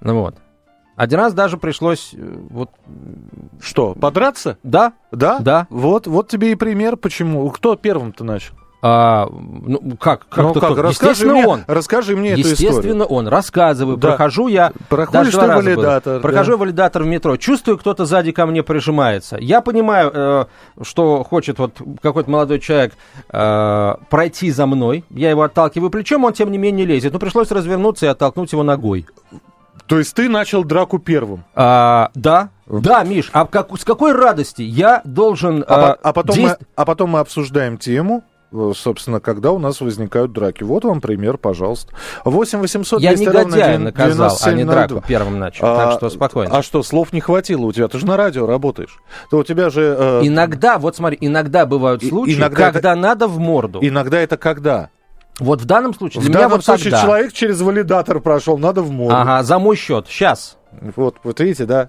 Ну 0.00 0.20
вот. 0.20 0.36
Один 0.96 1.20
раз 1.20 1.32
даже 1.32 1.56
пришлось 1.56 2.10
э, 2.12 2.18
вот... 2.50 2.70
Что, 3.60 3.94
подраться? 3.94 4.58
Да. 4.62 4.94
Да? 5.12 5.38
Да. 5.38 5.66
Вот, 5.70 6.06
вот 6.06 6.28
тебе 6.28 6.52
и 6.52 6.54
пример, 6.56 6.96
почему. 6.96 7.48
Кто 7.50 7.76
первым-то 7.76 8.24
начал? 8.24 8.54
А, 8.86 9.30
ну, 9.30 9.96
как? 9.98 10.28
Как, 10.28 10.44
ну, 10.44 10.52
как? 10.52 10.76
Расскажи 10.76 11.26
мне, 11.26 11.46
он. 11.46 11.64
Расскажи 11.66 12.14
мне 12.14 12.32
эту 12.32 12.42
историю. 12.42 12.68
Естественно, 12.68 13.06
он. 13.06 13.28
Рассказываю. 13.28 13.96
Да. 13.96 14.08
Прохожу 14.08 14.48
я... 14.48 14.72
Проходишь 14.90 15.32
ты 15.32 15.38
валидатор. 15.38 16.12
Было. 16.12 16.20
Прохожу 16.20 16.50
да. 16.50 16.56
валидатор 16.58 17.02
в 17.02 17.06
метро. 17.06 17.38
Чувствую, 17.38 17.78
кто-то 17.78 18.04
сзади 18.04 18.32
ко 18.32 18.44
мне 18.44 18.62
прижимается. 18.62 19.38
Я 19.40 19.62
понимаю, 19.62 20.10
э, 20.12 20.44
что 20.82 21.24
хочет 21.24 21.58
вот 21.58 21.80
какой-то 22.02 22.30
молодой 22.30 22.60
человек 22.60 22.92
э, 23.32 23.94
пройти 24.10 24.50
за 24.50 24.66
мной. 24.66 25.06
Я 25.08 25.30
его 25.30 25.44
отталкиваю 25.44 25.88
плечом, 25.88 26.24
он 26.24 26.34
тем 26.34 26.52
не 26.52 26.58
менее 26.58 26.84
лезет. 26.84 27.14
Но 27.14 27.18
пришлось 27.18 27.50
развернуться 27.50 28.04
и 28.04 28.10
оттолкнуть 28.10 28.52
его 28.52 28.64
ногой. 28.64 29.06
То 29.86 29.96
есть 29.96 30.12
ты 30.12 30.28
начал 30.28 30.62
драку 30.62 30.98
первым? 30.98 31.44
А, 31.54 32.10
да, 32.14 32.50
да, 32.66 33.02
Миш, 33.02 33.30
а 33.32 33.46
как, 33.46 33.78
с 33.78 33.84
какой 33.84 34.12
радости 34.12 34.60
я 34.60 35.00
должен... 35.04 35.64
А, 35.66 35.92
а, 35.92 35.98
а, 36.02 36.12
потом, 36.12 36.36
действ... 36.36 36.56
мы, 36.60 36.66
а 36.76 36.84
потом 36.84 37.10
мы 37.10 37.20
обсуждаем 37.20 37.76
тему, 37.78 38.22
Э, 38.24 38.33
собственно, 38.74 39.20
когда 39.20 39.52
у 39.52 39.58
нас 39.58 39.80
возникают 39.80 40.32
драки. 40.32 40.62
Вот 40.62 40.84
вам 40.84 41.00
пример, 41.00 41.38
пожалуйста. 41.38 41.94
8 42.24 42.60
800 42.60 43.00
Я 43.00 43.14
негодяя 43.14 43.78
наказал, 43.78 44.36
а 44.42 44.52
не 44.52 44.64
драку 44.64 45.02
первым 45.06 45.38
начал, 45.38 45.66
а, 45.66 45.76
так 45.76 45.92
что 45.98 46.10
спокойно. 46.10 46.56
А 46.56 46.62
что, 46.62 46.82
слов 46.82 47.12
не 47.12 47.20
хватило 47.20 47.64
у 47.66 47.72
тебя? 47.72 47.88
Ты 47.88 47.98
же 47.98 48.06
на 48.06 48.16
радио 48.16 48.46
работаешь. 48.46 48.98
То 49.30 49.38
у 49.38 49.44
тебя 49.44 49.70
же... 49.70 49.96
Э... 49.98 50.20
Иногда, 50.22 50.78
вот 50.78 50.96
смотри, 50.96 51.18
иногда 51.20 51.66
бывают 51.66 52.04
случаи, 52.04 52.36
иногда 52.36 52.70
когда 52.70 52.92
это... 52.92 53.00
надо 53.00 53.26
в 53.26 53.38
морду. 53.38 53.78
Иногда 53.82 54.20
это 54.20 54.36
когда? 54.36 54.90
Вот 55.40 55.60
в 55.60 55.64
данном 55.64 55.94
случае 55.94 56.22
в 56.22 56.26
данном 56.26 56.38
меня 56.38 56.48
вот 56.48 56.64
случае 56.64 56.92
тогда. 56.92 57.02
человек 57.02 57.32
через 57.32 57.60
валидатор 57.60 58.20
прошел, 58.20 58.56
надо 58.56 58.82
в 58.82 58.90
морду. 58.90 59.16
Ага, 59.16 59.42
за 59.42 59.58
мой 59.58 59.76
счет, 59.76 60.06
сейчас. 60.08 60.56
Вот, 60.96 61.16
вот 61.24 61.40
видите, 61.40 61.66
да. 61.66 61.88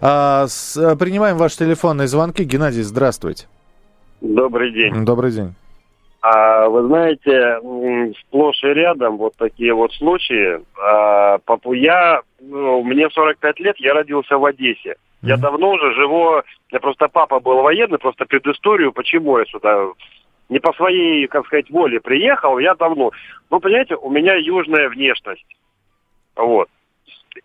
А, 0.00 0.46
с, 0.48 0.76
э, 0.76 0.96
принимаем 0.96 1.36
ваши 1.36 1.58
телефонные 1.58 2.08
звонки. 2.08 2.44
Геннадий, 2.44 2.82
здравствуйте. 2.82 3.46
Добрый 4.20 4.72
день. 4.72 5.04
Добрый 5.04 5.32
день. 5.32 5.54
А 6.22 6.68
вы 6.68 6.86
знаете, 6.86 7.60
сплошь 8.20 8.62
и 8.64 8.68
рядом 8.68 9.16
вот 9.16 9.34
такие 9.36 9.72
вот 9.74 9.92
случаи. 9.94 10.60
А, 10.82 11.38
я, 11.72 12.22
ну, 12.40 12.82
мне 12.82 13.08
45 13.10 13.60
лет, 13.60 13.76
я 13.78 13.94
родился 13.94 14.36
в 14.38 14.44
Одессе. 14.44 14.90
Mm-hmm. 14.90 15.28
Я 15.28 15.36
давно 15.36 15.70
уже 15.70 15.94
живу, 15.94 16.42
я 16.72 16.80
просто 16.80 17.08
папа 17.08 17.40
был 17.40 17.62
военный, 17.62 17.98
просто 17.98 18.24
предысторию, 18.24 18.92
почему 18.92 19.38
я 19.38 19.44
сюда 19.46 19.86
не 20.48 20.60
по 20.60 20.72
своей, 20.74 21.26
как 21.26 21.46
сказать, 21.46 21.70
воле 21.70 22.00
приехал, 22.00 22.58
я 22.58 22.74
давно. 22.74 23.10
Ну, 23.50 23.60
понимаете, 23.60 23.96
у 23.96 24.10
меня 24.10 24.34
южная 24.34 24.88
внешность. 24.88 25.56
Вот. 26.36 26.68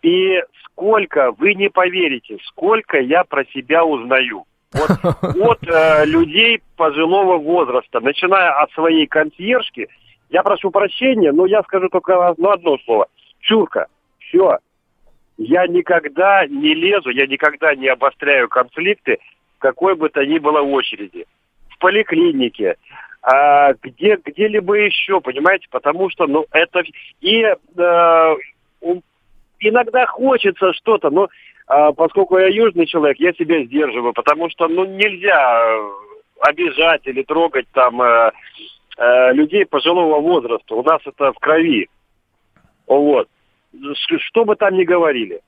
И 0.02 0.42
сколько, 0.64 1.32
вы 1.32 1.54
не 1.54 1.68
поверите, 1.68 2.38
сколько 2.44 2.98
я 2.98 3.24
про 3.24 3.44
себя 3.46 3.84
узнаю. 3.84 4.44
Вот 4.72 4.90
от 5.02 5.68
э, 5.68 6.06
людей 6.06 6.62
пожилого 6.76 7.38
возраста, 7.38 8.00
начиная 8.00 8.52
от 8.62 8.70
своей 8.72 9.06
консьержки, 9.06 9.88
я 10.30 10.42
прошу 10.42 10.70
прощения, 10.70 11.32
но 11.32 11.46
я 11.46 11.62
скажу 11.62 11.88
только 11.88 12.28
одно, 12.28 12.52
одно 12.52 12.78
слово. 12.84 13.06
Чурка, 13.40 13.86
все. 14.18 14.58
Я 15.36 15.66
никогда 15.66 16.46
не 16.46 16.74
лезу, 16.74 17.10
я 17.10 17.26
никогда 17.26 17.74
не 17.74 17.88
обостряю 17.88 18.48
конфликты 18.48 19.18
в 19.56 19.58
какой 19.58 19.94
бы 19.94 20.08
то 20.08 20.24
ни 20.24 20.38
было 20.38 20.60
очереди. 20.60 21.26
В 21.68 21.78
поликлинике, 21.78 22.76
а, 23.22 23.74
где, 23.82 24.18
где-либо 24.24 24.74
еще, 24.74 25.20
понимаете, 25.20 25.66
потому 25.70 26.10
что, 26.10 26.26
ну, 26.26 26.46
это... 26.50 26.82
И 27.20 27.42
э, 27.42 28.36
иногда 29.60 30.06
хочется 30.06 30.72
что-то, 30.72 31.10
но 31.10 31.28
поскольку 31.66 32.38
я 32.38 32.48
южный 32.48 32.86
человек, 32.86 33.18
я 33.18 33.32
себя 33.32 33.64
сдерживаю, 33.64 34.12
потому 34.12 34.50
что 34.50 34.68
ну 34.68 34.84
нельзя 34.84 35.64
э, 35.64 35.90
обижать 36.40 37.06
или 37.06 37.22
трогать 37.22 37.66
там 37.72 38.00
э, 38.02 38.32
э, 38.98 39.32
людей 39.32 39.64
пожилого 39.64 40.20
возраста. 40.20 40.74
У 40.74 40.82
нас 40.82 41.00
это 41.06 41.32
в 41.32 41.38
крови. 41.38 41.88
Вот. 42.86 43.28
Что 44.18 44.44
бы 44.44 44.56
там 44.56 44.74
ни 44.74 44.84
говорили. 44.84 45.40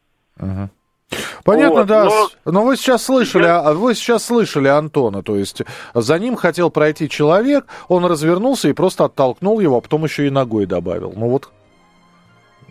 Понятно, 1.45 1.81
вот, 1.81 1.87
да. 1.87 2.05
Но... 2.05 2.31
но 2.47 2.65
вы 2.65 2.77
сейчас 2.77 3.05
слышали, 3.05 3.45
я... 3.45 3.61
А, 3.61 3.75
вы 3.75 3.95
сейчас 3.95 4.25
слышали 4.25 4.69
Антона, 4.69 5.23
то 5.23 5.37
есть 5.37 5.63
за 5.93 6.19
ним 6.19 6.37
хотел 6.37 6.71
пройти 6.71 7.09
человек, 7.09 7.67
он 7.89 8.05
развернулся 8.07 8.69
и 8.69 8.73
просто 8.73 9.05
оттолкнул 9.05 9.61
его, 9.61 9.77
а 9.77 9.81
потом 9.81 10.05
еще 10.05 10.27
и 10.27 10.31
ногой 10.31 10.67
добавил. 10.67 11.13
Ну 11.15 11.29
вот 11.29 11.51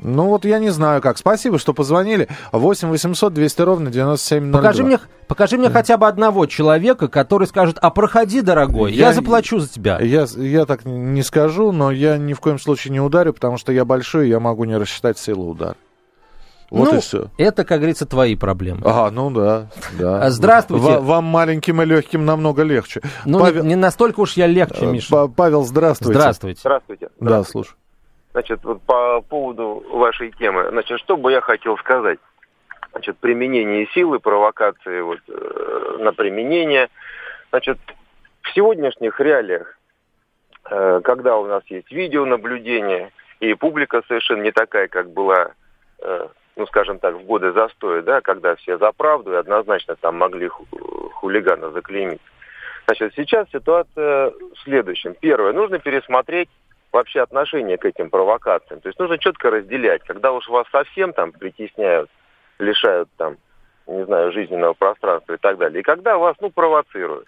ну 0.04 0.28
вот 0.28 0.46
я 0.46 0.60
не 0.60 0.70
знаю 0.70 1.02
как. 1.02 1.18
Спасибо, 1.18 1.58
что 1.58 1.74
позвонили. 1.74 2.28
8 2.52 2.90
800 2.90 3.34
200 3.34 3.62
ровно 3.62 3.90
9702. 3.90 4.60
Покажи 4.60 4.84
мне, 4.84 5.00
покажи 5.28 5.58
мне 5.58 5.70
хотя 5.70 5.98
бы 5.98 6.08
одного 6.08 6.46
человека, 6.46 7.08
который 7.08 7.48
скажет, 7.48 7.78
а 7.82 7.90
проходи, 7.90 8.42
дорогой, 8.42 8.92
я, 8.94 9.08
я 9.08 9.14
заплачу 9.14 9.60
за 9.60 9.70
тебя. 9.70 10.00
Я, 10.00 10.26
я 10.36 10.66
так 10.66 10.86
не 10.86 11.24
скажу, 11.24 11.72
но 11.72 11.92
я 11.92 12.18
ни 12.18 12.34
в 12.34 12.40
коем 12.42 12.60
случае 12.60 12.92
не 12.92 13.00
ударю, 13.00 13.34
потому 13.34 13.58
что 13.58 13.72
я 13.72 13.86
большой, 13.86 14.28
и 14.28 14.30
я 14.30 14.40
могу 14.40 14.66
не 14.66 14.78
рассчитать 14.78 15.18
силу 15.18 15.50
удара. 15.50 15.76
Вот 16.74 16.92
ну, 16.92 16.98
и 16.98 17.02
все. 17.02 17.28
Это, 17.38 17.66
как 17.66 17.80
говорится, 17.80 18.08
твои 18.08 18.36
проблемы. 18.36 18.82
А, 18.84 19.12
ну 19.12 19.30
да, 19.30 19.70
да. 20.00 20.28
Здравствуйте. 20.32 20.98
В, 20.98 21.06
вам 21.06 21.24
маленьким 21.26 21.82
и 21.84 21.86
легким 21.86 22.26
намного 22.26 22.64
легче. 22.64 23.02
Ну, 23.26 23.40
Павел... 23.40 23.62
не, 23.62 23.70
не 23.70 23.76
настолько 23.76 24.22
уж 24.22 24.34
я 24.34 24.48
легче, 24.48 24.88
Миша. 24.88 25.28
Павел, 25.28 25.66
здравствуйте. 25.66 26.20
Здравствуйте. 26.20 26.60
Здравствуйте. 26.62 27.10
Да, 27.20 27.44
слушай. 27.44 27.76
Значит, 28.34 28.64
вот 28.64 28.82
по 28.82 29.22
поводу 29.22 29.84
вашей 29.90 30.32
темы, 30.32 30.68
значит, 30.70 31.00
что 31.00 31.18
бы 31.18 31.32
я 31.32 31.40
хотел 31.40 31.78
сказать? 31.78 32.20
Значит, 32.92 33.18
применение 33.20 33.88
силы, 33.94 34.20
провокации 34.20 35.02
вот, 35.02 35.20
э, 35.28 35.98
на 36.00 36.14
применение. 36.14 36.90
Значит, 37.50 37.78
в 38.42 38.54
сегодняшних 38.54 39.20
реалиях, 39.20 39.78
э, 40.70 41.02
когда 41.04 41.38
у 41.38 41.46
нас 41.46 41.64
есть 41.68 41.92
видеонаблюдение, 41.92 43.12
и 43.40 43.54
публика 43.54 44.02
совершенно 44.08 44.42
не 44.42 44.52
такая, 44.52 44.88
как 44.88 45.12
была 45.12 45.52
э, 46.02 46.28
ну, 46.56 46.68
скажем 46.68 47.00
так, 47.00 47.16
в 47.16 47.26
годы 47.26 47.52
застоя, 47.52 48.02
да, 48.02 48.22
когда 48.22 48.56
все 48.56 48.78
за 48.78 48.92
правду 48.92 49.34
и 49.34 49.38
однозначно 49.38 49.96
там 49.96 50.18
могли 50.18 50.48
хулигана 50.48 51.72
заклеймить. 51.72 52.22
Значит, 52.86 53.14
сейчас 53.16 53.48
ситуация 53.52 54.34
в. 54.64 55.16
Первое, 55.20 55.54
нужно 55.54 55.80
пересмотреть 55.80 56.50
вообще 56.94 57.22
отношение 57.22 57.78
к 57.78 57.86
этим 57.86 58.10
провокациям. 58.10 58.80
То 58.80 58.88
есть 58.88 59.00
нужно 59.00 59.18
четко 59.18 59.50
разделять, 59.50 60.04
когда 60.04 60.32
уж 60.32 60.48
вас 60.48 60.66
совсем 60.72 61.12
там 61.12 61.32
притесняют, 61.32 62.10
лишают 62.60 63.10
там, 63.18 63.38
не 63.88 64.06
знаю, 64.06 64.32
жизненного 64.32 64.74
пространства 64.74 65.34
и 65.34 65.38
так 65.38 65.58
далее, 65.58 65.82
и 65.82 65.84
когда 65.84 66.18
вас, 66.18 66.38
ну, 66.40 66.52
провоцируют, 66.52 67.28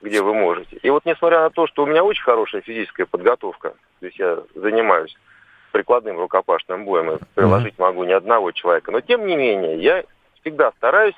где 0.00 0.22
вы 0.22 0.34
можете. 0.34 0.76
И 0.76 0.90
вот 0.90 1.04
несмотря 1.04 1.40
на 1.40 1.50
то, 1.50 1.66
что 1.66 1.82
у 1.84 1.86
меня 1.86 2.02
очень 2.02 2.22
хорошая 2.22 2.62
физическая 2.62 3.06
подготовка, 3.06 3.74
то 4.00 4.06
есть 4.06 4.18
я 4.18 4.38
занимаюсь 4.54 5.14
прикладным 5.70 6.18
рукопашным 6.18 6.86
боем, 6.86 7.12
и 7.12 7.18
приложить 7.34 7.74
mm-hmm. 7.74 7.82
могу 7.82 8.04
ни 8.04 8.12
одного 8.12 8.52
человека, 8.52 8.90
но 8.90 9.02
тем 9.02 9.26
не 9.26 9.36
менее 9.36 9.80
я 9.82 10.02
всегда 10.40 10.72
стараюсь 10.72 11.14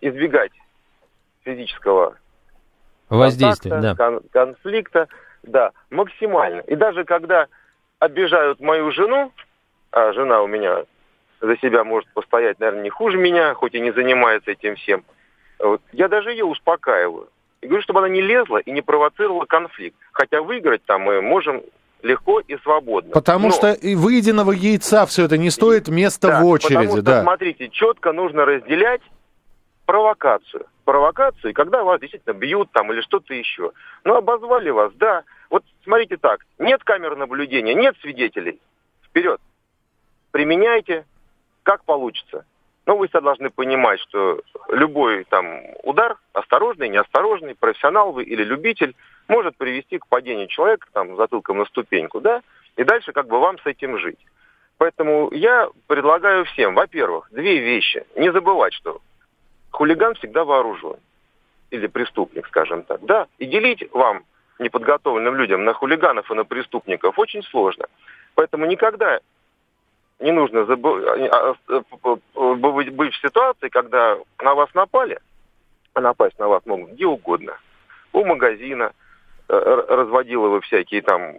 избегать 0.00 0.52
физического 1.44 2.16
воздействия, 3.08 3.80
да. 3.80 3.94
Кон- 3.94 4.22
конфликта, 4.32 5.08
да, 5.42 5.72
максимально. 5.90 6.60
И 6.60 6.74
даже 6.76 7.04
когда 7.04 7.46
обижают 7.98 8.60
мою 8.60 8.90
жену, 8.92 9.32
а 9.90 10.12
жена 10.12 10.42
у 10.42 10.46
меня 10.46 10.84
за 11.40 11.56
себя 11.58 11.84
может 11.84 12.08
постоять, 12.12 12.58
наверное, 12.58 12.82
не 12.82 12.90
хуже 12.90 13.16
меня, 13.16 13.54
хоть 13.54 13.74
и 13.74 13.80
не 13.80 13.92
занимается 13.92 14.50
этим 14.50 14.76
всем, 14.76 15.04
вот, 15.58 15.80
я 15.92 16.08
даже 16.08 16.30
ее 16.30 16.44
успокаиваю. 16.44 17.28
И 17.60 17.66
говорю, 17.66 17.82
чтобы 17.82 18.00
она 18.00 18.08
не 18.08 18.20
лезла 18.20 18.58
и 18.58 18.70
не 18.70 18.82
провоцировала 18.82 19.44
конфликт. 19.44 19.96
Хотя 20.12 20.42
выиграть 20.42 20.84
там 20.84 21.02
мы 21.02 21.20
можем 21.20 21.62
легко 22.02 22.40
и 22.40 22.56
свободно. 22.58 23.12
Потому 23.12 23.48
Но... 23.48 23.54
что 23.54 23.72
и 23.72 23.96
выеденного 23.96 24.52
яйца 24.52 25.06
все 25.06 25.24
это 25.24 25.36
не 25.36 25.50
стоит 25.50 25.88
места 25.88 26.28
да, 26.28 26.40
в 26.40 26.46
очереди. 26.46 26.74
Потому 26.74 26.92
что, 26.92 27.02
да. 27.02 27.22
смотрите, 27.22 27.68
четко 27.68 28.12
нужно 28.12 28.44
разделять 28.44 29.02
провокацию. 29.86 30.66
Провокацию, 30.88 31.52
когда 31.52 31.84
вас 31.84 32.00
действительно 32.00 32.32
бьют 32.32 32.72
там 32.72 32.90
или 32.90 33.02
что-то 33.02 33.34
еще. 33.34 33.72
Ну, 34.04 34.14
обозвали 34.14 34.70
вас, 34.70 34.90
да. 34.94 35.22
Вот 35.50 35.62
смотрите 35.84 36.16
так, 36.16 36.46
нет 36.58 36.82
камер 36.82 37.14
наблюдения, 37.14 37.74
нет 37.74 37.94
свидетелей. 38.00 38.58
Вперед. 39.04 39.38
Применяйте, 40.30 41.04
как 41.62 41.84
получится. 41.84 42.46
Но 42.86 42.96
вы 42.96 43.08
всегда 43.08 43.20
должны 43.20 43.50
понимать, 43.50 44.00
что 44.00 44.40
любой 44.68 45.24
там 45.24 45.60
удар, 45.82 46.16
осторожный, 46.32 46.88
неосторожный, 46.88 47.54
профессионал 47.54 48.12
вы 48.12 48.24
или 48.24 48.42
любитель, 48.42 48.96
может 49.28 49.58
привести 49.58 49.98
к 49.98 50.06
падению 50.06 50.46
человека 50.46 50.88
там 50.94 51.16
затылком 51.16 51.58
на 51.58 51.66
ступеньку, 51.66 52.22
да, 52.22 52.40
и 52.76 52.84
дальше 52.84 53.12
как 53.12 53.26
бы 53.26 53.38
вам 53.38 53.58
с 53.58 53.66
этим 53.66 53.98
жить. 53.98 54.24
Поэтому 54.78 55.30
я 55.32 55.68
предлагаю 55.86 56.46
всем, 56.46 56.74
во-первых, 56.74 57.28
две 57.30 57.58
вещи. 57.58 58.06
Не 58.16 58.32
забывать, 58.32 58.72
что 58.72 59.02
хулиган 59.70 60.14
всегда 60.14 60.44
вооружен. 60.44 60.96
Или 61.70 61.86
преступник, 61.86 62.46
скажем 62.46 62.82
так. 62.82 63.04
Да, 63.04 63.26
и 63.38 63.46
делить 63.46 63.88
вам, 63.92 64.24
неподготовленным 64.58 65.34
людям, 65.34 65.64
на 65.64 65.74
хулиганов 65.74 66.30
и 66.30 66.34
на 66.34 66.44
преступников 66.44 67.18
очень 67.18 67.42
сложно. 67.42 67.86
Поэтому 68.34 68.66
никогда 68.66 69.20
не 70.18 70.32
нужно 70.32 70.60
а, 70.60 71.54
а, 71.68 72.54
быть 72.54 73.14
в 73.14 73.20
ситуации, 73.20 73.68
когда 73.68 74.18
на 74.42 74.54
вас 74.54 74.72
напали, 74.74 75.18
а 75.94 76.00
напасть 76.00 76.38
на 76.38 76.48
вас 76.48 76.64
могут 76.66 76.92
где 76.92 77.06
угодно. 77.06 77.58
У 78.12 78.24
магазина, 78.24 78.92
Э, 79.50 79.84
разводила 79.88 80.48
вы 80.48 80.60
всякие 80.60 81.00
там, 81.00 81.36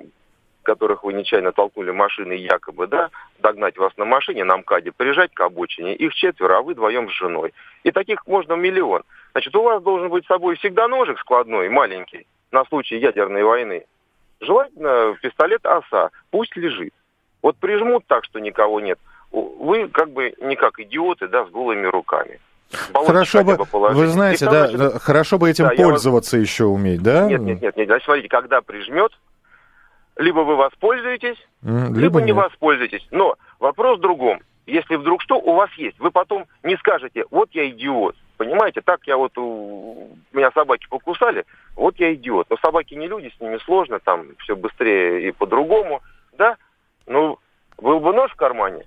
которых 0.69 1.03
вы 1.03 1.13
нечаянно 1.13 1.51
толкнули 1.51 1.89
машины 1.89 2.33
якобы, 2.33 2.85
да, 2.85 3.09
догнать 3.39 3.75
вас 3.77 3.91
на 3.97 4.05
машине, 4.05 4.43
на 4.43 4.57
МКАДе, 4.57 4.91
прижать 4.91 5.33
к 5.33 5.41
обочине, 5.41 5.95
их 5.95 6.13
четверо, 6.13 6.59
а 6.59 6.61
вы 6.61 6.73
вдвоем 6.73 7.09
с 7.09 7.13
женой. 7.13 7.53
И 7.83 7.91
таких 7.91 8.27
можно 8.27 8.53
миллион. 8.53 9.01
Значит, 9.31 9.55
у 9.55 9.63
вас 9.63 9.81
должен 9.81 10.09
быть 10.09 10.25
с 10.25 10.27
собой 10.27 10.57
всегда 10.57 10.88
ножик 10.88 11.17
складной, 11.19 11.69
маленький, 11.69 12.27
на 12.51 12.65
случай 12.65 12.97
ядерной 12.97 13.43
войны. 13.43 13.85
Желательно 14.41 15.17
пистолет 15.21 15.65
ОСА, 15.65 16.11
пусть 16.29 16.55
лежит. 16.55 16.94
Вот 17.41 17.57
прижмут 17.57 18.03
так, 18.05 18.25
что 18.25 18.39
никого 18.39 18.79
нет, 18.79 19.00
вы 19.31 19.87
как 19.87 20.11
бы 20.11 20.35
не 20.39 20.55
как 20.55 20.79
идиоты, 20.79 21.27
да, 21.27 21.46
с 21.46 21.50
голыми 21.50 21.87
руками. 21.87 22.39
Хорошо 22.94 23.44
бы, 23.44 23.57
вы 23.72 24.07
знаете, 24.07 24.46
да, 24.46 24.67
да, 24.72 25.00
хорошо 25.00 25.39
бы 25.39 25.50
этим 25.50 25.65
да, 25.65 25.75
пользоваться 25.75 26.37
вас... 26.37 26.48
еще 26.48 26.65
уметь, 26.65 27.01
да? 27.01 27.25
Нет, 27.25 27.41
нет, 27.41 27.61
нет, 27.61 27.75
нет. 27.75 27.87
Значит, 27.87 28.05
смотрите, 28.05 28.29
когда 28.29 28.61
прижмет, 28.61 29.11
либо 30.20 30.42
вы 30.42 30.58
воспользуетесь, 30.58 31.38
либо, 31.64 31.98
либо 31.98 32.22
не 32.22 32.34
воспользуетесь. 32.34 33.08
Но 33.10 33.36
вопрос 33.60 33.98
в 33.98 34.01
другом. 34.01 34.42
Если 34.68 34.98
вдруг 34.98 35.22
что 35.22 35.36
у 35.40 35.55
вас 35.55 35.72
есть, 35.74 35.98
вы 36.00 36.12
потом 36.12 36.46
не 36.62 36.75
скажете, 36.77 37.25
вот 37.32 37.50
я 37.53 37.68
идиот. 37.70 38.16
Понимаете, 38.38 38.82
так 38.82 39.00
я 39.08 39.18
вот, 39.18 39.36
у 39.38 40.10
меня 40.32 40.51
собаки 40.51 40.88
покусали, 40.90 41.46
вот 41.75 41.98
я 42.00 42.14
идиот. 42.14 42.48
Но 42.50 42.58
собаки 42.58 42.94
не 42.94 43.08
люди, 43.08 43.34
с 43.36 43.42
ними 43.42 43.58
сложно, 43.60 44.00
там 44.00 44.36
все 44.40 44.55
быстрее 44.55 45.29
и 45.29 45.32
по-другому, 45.32 46.01
да? 46.38 46.58
Ну, 47.08 47.40
был 47.77 48.00
бы 48.00 48.14
нож 48.14 48.32
в 48.32 48.36
кармане, 48.36 48.84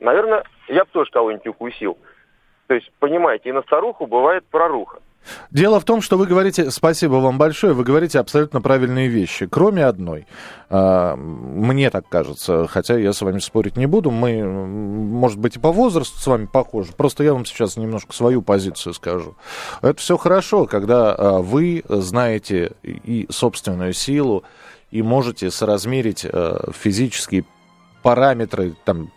наверное, 0.00 0.44
я 0.68 0.84
бы 0.84 0.90
тоже 0.90 1.10
кого-нибудь 1.10 1.46
укусил. 1.46 1.98
То 2.68 2.74
есть, 2.74 2.90
понимаете, 2.98 3.50
и 3.50 3.52
на 3.52 3.62
старуху 3.62 4.06
бывает 4.06 4.44
проруха. 4.46 5.00
Дело 5.50 5.80
в 5.80 5.84
том, 5.84 6.00
что 6.00 6.16
вы 6.16 6.26
говорите, 6.26 6.70
спасибо 6.70 7.14
вам 7.14 7.38
большое, 7.38 7.72
вы 7.72 7.84
говорите 7.84 8.18
абсолютно 8.18 8.60
правильные 8.60 9.08
вещи, 9.08 9.46
кроме 9.46 9.84
одной. 9.84 10.26
А, 10.70 11.16
мне 11.16 11.90
так 11.90 12.08
кажется, 12.08 12.66
хотя 12.68 12.96
я 12.98 13.12
с 13.12 13.20
вами 13.22 13.38
спорить 13.38 13.76
не 13.76 13.86
буду, 13.86 14.10
мы, 14.10 14.44
может 14.44 15.38
быть, 15.38 15.56
и 15.56 15.58
по 15.58 15.72
возрасту 15.72 16.18
с 16.18 16.26
вами 16.26 16.46
похожи, 16.46 16.92
просто 16.96 17.24
я 17.24 17.32
вам 17.32 17.44
сейчас 17.44 17.76
немножко 17.76 18.12
свою 18.12 18.42
позицию 18.42 18.94
скажу. 18.94 19.36
Это 19.82 20.00
все 20.00 20.16
хорошо, 20.16 20.66
когда 20.66 21.14
а, 21.14 21.38
вы 21.38 21.82
знаете 21.88 22.72
и 22.82 23.26
собственную 23.30 23.92
силу, 23.92 24.44
и 24.90 25.02
можете 25.02 25.50
соразмерить 25.50 26.26
а, 26.30 26.70
физические 26.72 27.44
параметры 28.02 28.74
там, 28.84 29.10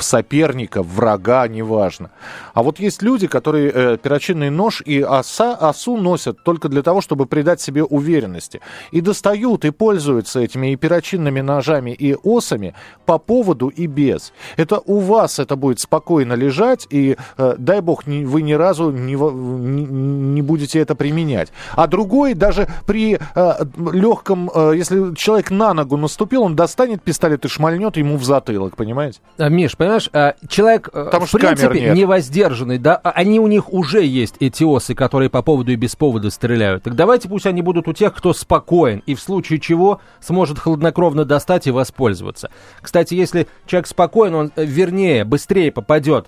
соперника, 0.00 0.82
врага, 0.82 1.46
неважно. 1.48 2.10
А 2.54 2.62
вот 2.62 2.80
есть 2.80 3.02
люди, 3.02 3.26
которые 3.26 3.70
э, 3.72 3.96
перочинный 3.96 4.50
нож 4.50 4.82
и 4.84 5.00
оса, 5.00 5.54
осу 5.54 5.96
носят 5.96 6.42
только 6.42 6.68
для 6.68 6.82
того, 6.82 7.00
чтобы 7.00 7.26
придать 7.26 7.60
себе 7.60 7.84
уверенности. 7.84 8.60
И 8.90 9.00
достают, 9.00 9.64
и 9.64 9.70
пользуются 9.70 10.40
этими 10.40 10.72
и 10.72 10.76
перочинными 10.76 11.40
ножами, 11.40 11.90
и 11.90 12.14
осами 12.14 12.74
по 13.04 13.18
поводу 13.18 13.68
и 13.68 13.86
без. 13.86 14.32
Это 14.56 14.80
у 14.84 14.98
вас 14.98 15.38
это 15.38 15.56
будет 15.56 15.80
спокойно 15.80 16.34
лежать, 16.34 16.86
и 16.90 17.16
э, 17.38 17.54
дай 17.58 17.80
бог, 17.80 18.06
ни, 18.06 18.24
вы 18.24 18.42
ни 18.42 18.54
разу 18.54 18.90
не, 18.90 19.14
не, 19.14 19.84
не 19.84 20.42
будете 20.42 20.80
это 20.80 20.94
применять. 20.94 21.52
А 21.74 21.86
другой 21.86 22.34
даже 22.34 22.68
при 22.86 23.18
э, 23.34 23.52
легком, 23.92 24.50
э, 24.54 24.72
если 24.76 25.14
человек 25.14 25.50
на 25.50 25.74
ногу 25.74 25.96
наступил, 25.96 26.42
он 26.42 26.56
достанет 26.56 27.02
пистолет 27.02 27.44
и 27.44 27.48
шмальнет 27.48 27.96
ему 27.96 28.15
в 28.16 28.24
затылок, 28.24 28.76
понимаете? 28.76 29.20
А, 29.38 29.48
Миш, 29.48 29.76
понимаешь, 29.76 30.08
а, 30.12 30.34
человек, 30.48 30.88
э, 30.92 31.04
Потому 31.04 31.26
в 31.26 31.32
принципе, 31.32 31.90
невоздержанный, 31.90 32.78
да, 32.78 32.96
а 32.96 33.10
они 33.10 33.40
у 33.40 33.46
них 33.46 33.72
уже 33.72 34.04
есть 34.04 34.36
эти 34.40 34.64
осы, 34.64 34.94
которые 34.94 35.30
по 35.30 35.42
поводу 35.42 35.72
и 35.72 35.76
без 35.76 35.96
повода 35.96 36.30
стреляют. 36.30 36.84
Так 36.84 36.94
давайте 36.94 37.28
пусть 37.28 37.46
они 37.46 37.62
будут 37.62 37.88
у 37.88 37.92
тех, 37.92 38.14
кто 38.14 38.32
спокоен, 38.32 39.02
и 39.06 39.14
в 39.14 39.20
случае 39.20 39.60
чего 39.60 40.00
сможет 40.20 40.58
хладнокровно 40.58 41.24
достать 41.24 41.66
и 41.66 41.70
воспользоваться. 41.70 42.50
Кстати, 42.80 43.14
если 43.14 43.46
человек 43.66 43.86
спокоен, 43.86 44.34
он 44.34 44.52
э, 44.56 44.64
вернее, 44.64 45.24
быстрее 45.24 45.72
попадет 45.72 46.26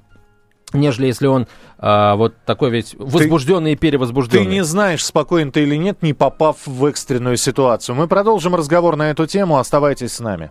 нежели 0.72 1.06
если 1.06 1.26
он 1.26 1.46
а, 1.78 2.16
вот 2.16 2.34
такой 2.44 2.70
ведь 2.70 2.94
возбужденный 2.98 3.70
ты, 3.70 3.74
и 3.74 3.76
перевозбужденный. 3.76 4.44
Ты 4.44 4.50
не 4.50 4.64
знаешь, 4.64 5.04
спокоен 5.04 5.52
ты 5.52 5.62
или 5.62 5.76
нет, 5.76 6.02
не 6.02 6.12
попав 6.12 6.66
в 6.66 6.84
экстренную 6.86 7.36
ситуацию. 7.36 7.96
Мы 7.96 8.08
продолжим 8.08 8.54
разговор 8.54 8.96
на 8.96 9.10
эту 9.10 9.26
тему. 9.26 9.58
Оставайтесь 9.58 10.12
с 10.12 10.20
нами. 10.20 10.50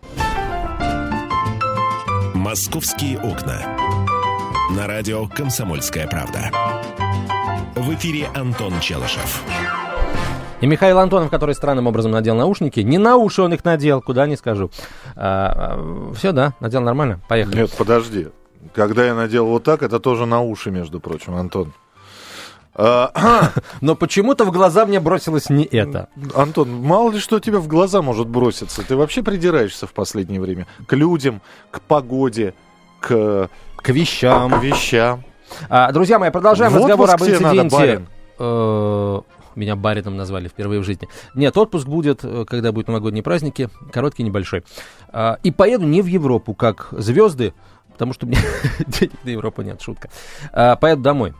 «Московские 2.51 3.17
окна». 3.17 3.61
На 4.75 4.85
радио 4.85 5.25
«Комсомольская 5.25 6.05
правда». 6.05 6.51
В 7.77 7.93
эфире 7.93 8.27
Антон 8.35 8.77
Челышев. 8.81 9.41
И 10.59 10.67
Михаил 10.67 10.99
Антонов, 10.99 11.29
который 11.29 11.55
странным 11.55 11.87
образом 11.87 12.11
надел 12.11 12.35
наушники, 12.35 12.81
не 12.81 12.97
на 12.97 13.15
уши 13.15 13.41
он 13.41 13.53
их 13.53 13.63
надел, 13.63 14.01
куда 14.01 14.27
не 14.27 14.35
скажу. 14.35 14.69
А, 15.15 15.77
а, 15.77 16.13
все, 16.13 16.33
да, 16.33 16.53
надел 16.59 16.81
нормально, 16.81 17.21
поехали. 17.29 17.55
Нет, 17.55 17.71
подожди. 17.77 18.27
Когда 18.73 19.05
я 19.05 19.15
надел 19.15 19.45
вот 19.45 19.63
так, 19.63 19.81
это 19.81 20.01
тоже 20.01 20.25
на 20.25 20.41
уши, 20.41 20.71
между 20.71 20.99
прочим, 20.99 21.35
Антон. 21.35 21.71
А, 22.73 23.51
Но 23.81 23.95
почему-то 23.95 24.45
в 24.45 24.51
глаза 24.51 24.85
мне 24.85 24.99
бросилось 24.99 25.49
не 25.49 25.65
это. 25.65 26.09
Антон, 26.35 26.71
мало 26.71 27.11
ли 27.11 27.19
что 27.19 27.39
тебе 27.39 27.57
в 27.57 27.67
глаза 27.67 28.01
может 28.01 28.27
броситься. 28.27 28.85
Ты 28.85 28.95
вообще 28.95 29.23
придираешься 29.23 29.87
в 29.87 29.93
последнее 29.93 30.39
время 30.39 30.67
к 30.87 30.93
людям, 30.93 31.41
к 31.69 31.81
погоде, 31.81 32.53
к... 32.99 33.49
К 33.75 33.89
вещам. 33.89 34.51
К 34.51 34.63
вещам. 34.63 35.23
А, 35.69 35.91
друзья 35.91 36.19
мои, 36.19 36.29
продолжаем 36.29 36.75
разговор 36.75 37.09
об 37.09 37.21
инциденте. 37.21 38.05
Э, 38.39 39.21
меня 39.55 39.75
Барином 39.75 40.15
назвали 40.15 40.47
впервые 40.47 40.81
в 40.81 40.83
жизни. 40.83 41.07
Нет, 41.35 41.57
отпуск 41.57 41.87
будет, 41.87 42.21
э, 42.23 42.45
когда 42.47 42.71
будут 42.71 42.87
новогодние 42.87 43.23
праздники, 43.23 43.69
короткий, 43.91 44.23
небольшой. 44.23 44.63
А, 45.09 45.39
и 45.43 45.51
поеду 45.51 45.85
не 45.85 46.01
в 46.01 46.05
Европу, 46.05 46.53
как 46.53 46.89
звезды, 46.91 47.53
потому 47.91 48.13
что 48.13 48.25
у 48.25 48.29
меня 48.29 48.39
денег 48.87 49.23
на 49.23 49.29
Европу 49.29 49.61
нет, 49.61 49.81
шутка. 49.81 50.09
А, 50.53 50.75
поеду 50.75 51.01
домой. 51.01 51.33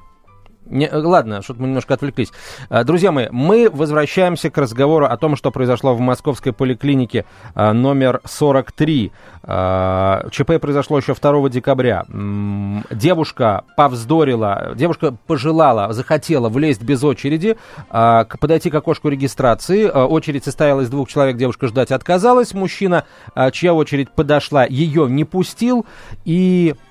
Не, 0.66 0.90
ладно, 0.92 1.42
что-то 1.42 1.62
мы 1.62 1.68
немножко 1.68 1.96
отвлеклись. 1.96 2.32
А, 2.70 2.84
друзья 2.84 3.12
мои, 3.12 3.28
мы 3.32 3.70
возвращаемся 3.70 4.50
к 4.50 4.58
разговору 4.58 5.06
о 5.06 5.18
том, 5.18 5.36
что 5.36 5.52
произошло 5.52 5.96
в 5.96 6.00
московской 6.00 6.54
поликлинике 6.54 7.26
а, 7.56 7.74
номер 7.74 8.22
43. 8.26 9.12
А, 9.44 10.28
ЧП 10.30 10.60
произошло 10.62 10.98
еще 10.98 11.14
2 11.14 11.50
декабря. 11.50 12.06
Девушка 12.92 13.66
повздорила, 13.76 14.74
девушка 14.76 15.16
пожелала, 15.28 15.94
захотела 15.94 16.48
влезть 16.50 16.84
без 16.84 17.04
очереди, 17.04 17.58
подойти 17.90 18.70
к 18.70 18.76
окошку 18.76 19.10
регистрации. 19.10 19.90
Очередь 19.90 20.46
состояла 20.46 20.82
из 20.82 20.90
двух 20.90 21.10
человек, 21.10 21.38
девушка 21.38 21.68
ждать 21.68 21.92
отказалась. 21.92 22.54
Мужчина, 22.54 23.06
чья 23.52 23.74
очередь 23.74 24.12
подошла, 24.12 24.66
ее 24.66 25.08
не 25.10 25.26
пустил. 25.26 25.86
И 26.24 26.62
Э, 26.62 26.91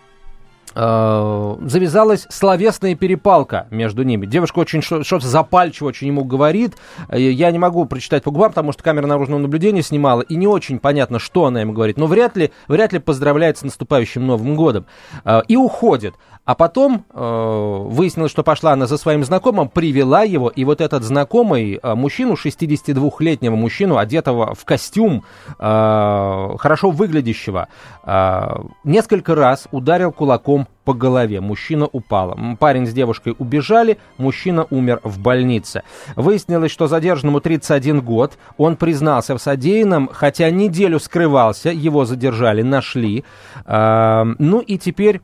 завязалась 0.74 2.26
словесная 2.30 2.94
перепалка 2.94 3.66
между 3.70 4.02
ними. 4.02 4.26
Девушка 4.26 4.60
очень 4.60 4.82
что-то 4.82 5.26
запальчиво 5.26 5.88
очень 5.88 6.08
ему 6.08 6.24
говорит. 6.24 6.76
Э, 7.08 7.20
я 7.20 7.50
не 7.50 7.58
могу 7.58 7.84
прочитать 7.84 8.22
по 8.22 8.30
губам, 8.30 8.50
потому 8.50 8.72
что 8.72 8.82
камера 8.82 9.06
наружного 9.06 9.40
наблюдения 9.40 9.82
снимала, 9.82 10.22
и 10.22 10.36
не 10.36 10.46
очень 10.46 10.78
понятно, 10.78 11.18
что 11.18 11.46
она 11.46 11.60
ему 11.60 11.72
говорит. 11.72 11.96
Но 11.96 12.06
вряд 12.06 12.36
ли, 12.36 12.52
вряд 12.68 12.92
ли 12.92 12.98
поздравляет 12.98 13.58
с 13.58 13.62
наступающим 13.62 14.26
Новым 14.26 14.56
годом. 14.56 14.86
Э, 15.24 15.42
и 15.48 15.56
уходит. 15.56 16.14
А 16.44 16.54
потом 16.54 17.04
э, 17.12 17.84
выяснилось, 17.86 18.32
что 18.32 18.42
пошла 18.42 18.72
она 18.72 18.86
за 18.86 18.96
своим 18.96 19.22
знакомым, 19.24 19.68
привела 19.68 20.22
его, 20.22 20.48
и 20.48 20.64
вот 20.64 20.80
этот 20.80 21.04
знакомый, 21.04 21.78
э, 21.80 21.94
мужчину, 21.94 22.34
62-летнего 22.34 23.54
мужчину, 23.54 23.98
одетого 23.98 24.54
в 24.54 24.64
костюм, 24.64 25.24
э, 25.58 26.56
хорошо 26.58 26.90
выглядящего, 26.90 27.68
э, 28.04 28.48
несколько 28.84 29.34
раз 29.34 29.68
ударил 29.70 30.12
кулаком 30.12 30.59
по 30.84 30.94
голове. 30.94 31.40
Мужчина 31.40 31.86
упал. 31.86 32.38
Парень 32.58 32.86
с 32.86 32.92
девушкой 32.92 33.34
убежали, 33.38 33.98
мужчина 34.18 34.66
умер 34.70 35.00
в 35.04 35.20
больнице. 35.20 35.82
Выяснилось, 36.16 36.72
что 36.72 36.86
задержанному 36.86 37.40
31 37.40 38.00
год. 38.00 38.38
Он 38.56 38.76
признался 38.76 39.36
в 39.36 39.42
содеянном, 39.42 40.08
хотя 40.12 40.50
неделю 40.50 40.98
скрывался, 40.98 41.70
его 41.70 42.04
задержали, 42.04 42.62
нашли. 42.62 43.24
Ну 43.66 44.60
и 44.60 44.78
теперь 44.78 45.20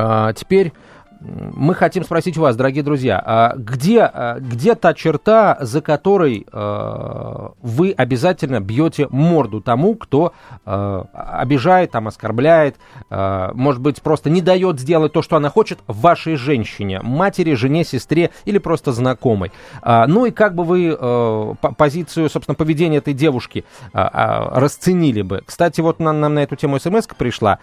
а, 0.00 0.32
теперь 0.32 0.72
мы 1.20 1.74
хотим 1.74 2.04
спросить 2.04 2.36
вас, 2.36 2.54
дорогие 2.56 2.82
друзья, 2.82 3.22
а 3.24 3.54
где, 3.56 4.02
а, 4.02 4.38
где 4.38 4.74
та 4.74 4.94
черта, 4.94 5.58
за 5.60 5.80
которой 5.80 6.46
э, 6.50 7.48
вы 7.60 7.92
обязательно 7.92 8.60
бьете 8.60 9.08
морду 9.10 9.60
тому, 9.60 9.96
кто 9.96 10.32
э, 10.64 11.04
обижает, 11.12 11.90
там, 11.90 12.06
оскорбляет, 12.06 12.76
э, 13.10 13.50
может 13.54 13.82
быть, 13.82 14.00
просто 14.02 14.30
не 14.30 14.40
дает 14.40 14.78
сделать 14.78 15.12
то, 15.12 15.22
что 15.22 15.36
она 15.36 15.50
хочет 15.50 15.80
вашей 15.86 16.36
женщине, 16.36 17.00
матери, 17.02 17.54
жене, 17.54 17.84
сестре 17.84 18.30
или 18.44 18.58
просто 18.58 18.92
знакомой. 18.92 19.50
Э, 19.82 20.04
ну 20.06 20.26
и 20.26 20.30
как 20.30 20.54
бы 20.54 20.64
вы 20.64 21.56
позицию, 21.76 22.30
собственно, 22.30 22.54
поведения 22.54 22.98
этой 22.98 23.14
девушки 23.14 23.64
расценили 23.92 25.22
бы? 25.22 25.42
Кстати, 25.44 25.80
вот 25.80 25.98
нам, 25.98 26.20
нам 26.20 26.34
на 26.34 26.40
эту 26.40 26.56
тему 26.56 26.78
смс 26.78 27.06
пришла. 27.16 27.58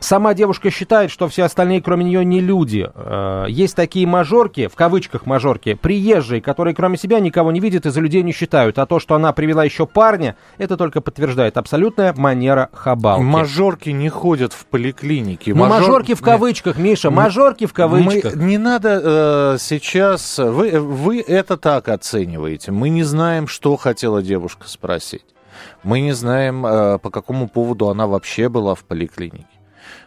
Сама 0.00 0.34
девушка 0.34 0.70
считает, 0.70 1.10
что 1.10 1.28
все 1.28 1.44
остальные, 1.44 1.82
кроме 1.82 2.04
нее, 2.04 2.24
не 2.24 2.40
люди 2.40 2.63
люди. 2.64 2.90
Э, 2.94 3.46
есть 3.48 3.76
такие 3.76 4.06
мажорки, 4.06 4.68
в 4.68 4.74
кавычках 4.74 5.26
мажорки, 5.26 5.74
приезжие, 5.74 6.40
которые 6.40 6.74
кроме 6.74 6.96
себя 6.96 7.20
никого 7.20 7.52
не 7.52 7.60
видят 7.60 7.86
и 7.86 7.90
за 7.90 8.00
людей 8.00 8.22
не 8.22 8.32
считают. 8.32 8.78
А 8.78 8.86
то, 8.86 8.98
что 8.98 9.14
она 9.14 9.32
привела 9.32 9.64
еще 9.64 9.86
парня, 9.86 10.36
это 10.58 10.76
только 10.76 11.00
подтверждает 11.00 11.56
абсолютная 11.56 12.14
манера 12.16 12.70
хабалки. 12.72 13.22
Мажорки 13.22 13.90
не 13.90 14.08
ходят 14.08 14.52
в 14.52 14.66
поликлиники. 14.66 15.50
Ну, 15.50 15.56
Мажор... 15.56 15.80
мажорки 15.80 16.14
в 16.14 16.22
кавычках, 16.22 16.78
Миша, 16.78 17.10
мажорки 17.10 17.66
в 17.66 17.72
кавычках. 17.72 18.34
Мы... 18.34 18.44
Не 18.44 18.58
надо 18.58 19.00
э, 19.04 19.56
сейчас... 19.60 20.38
Вы, 20.38 20.80
вы 20.80 21.20
это 21.20 21.56
так 21.56 21.88
оцениваете. 21.88 22.72
Мы 22.72 22.88
не 22.88 23.02
знаем, 23.02 23.46
что 23.46 23.76
хотела 23.76 24.22
девушка 24.22 24.68
спросить. 24.68 25.24
Мы 25.82 26.00
не 26.00 26.12
знаем, 26.12 26.64
э, 26.66 26.98
по 26.98 27.10
какому 27.10 27.48
поводу 27.48 27.88
она 27.88 28.06
вообще 28.06 28.48
была 28.48 28.74
в 28.74 28.84
поликлинике 28.84 29.53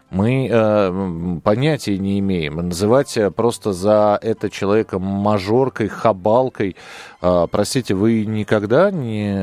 мы 0.10 0.48
э, 0.50 1.40
понятия 1.44 1.98
не 1.98 2.20
имеем. 2.20 2.56
Называть 2.56 3.18
э, 3.18 3.30
просто 3.30 3.74
за 3.74 4.18
это 4.22 4.50
человека 4.50 5.00
мажоркой, 5.00 5.90
хабалкой, 5.90 6.76
э, 7.22 7.48
простите, 7.52 7.94
вы 7.94 8.26
никогда 8.26 8.90
не, 8.92 9.34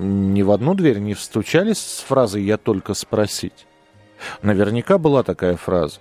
ни 0.00 0.42
в 0.42 0.50
одну 0.50 0.74
дверь 0.74 0.98
не 0.98 1.14
встучались 1.14 1.78
с 1.78 2.00
фразой 2.06 2.44
«я 2.44 2.56
только 2.56 2.94
спросить»? 2.94 3.66
Наверняка 4.42 4.98
была 4.98 5.22
такая 5.22 5.56
фраза. 5.56 6.00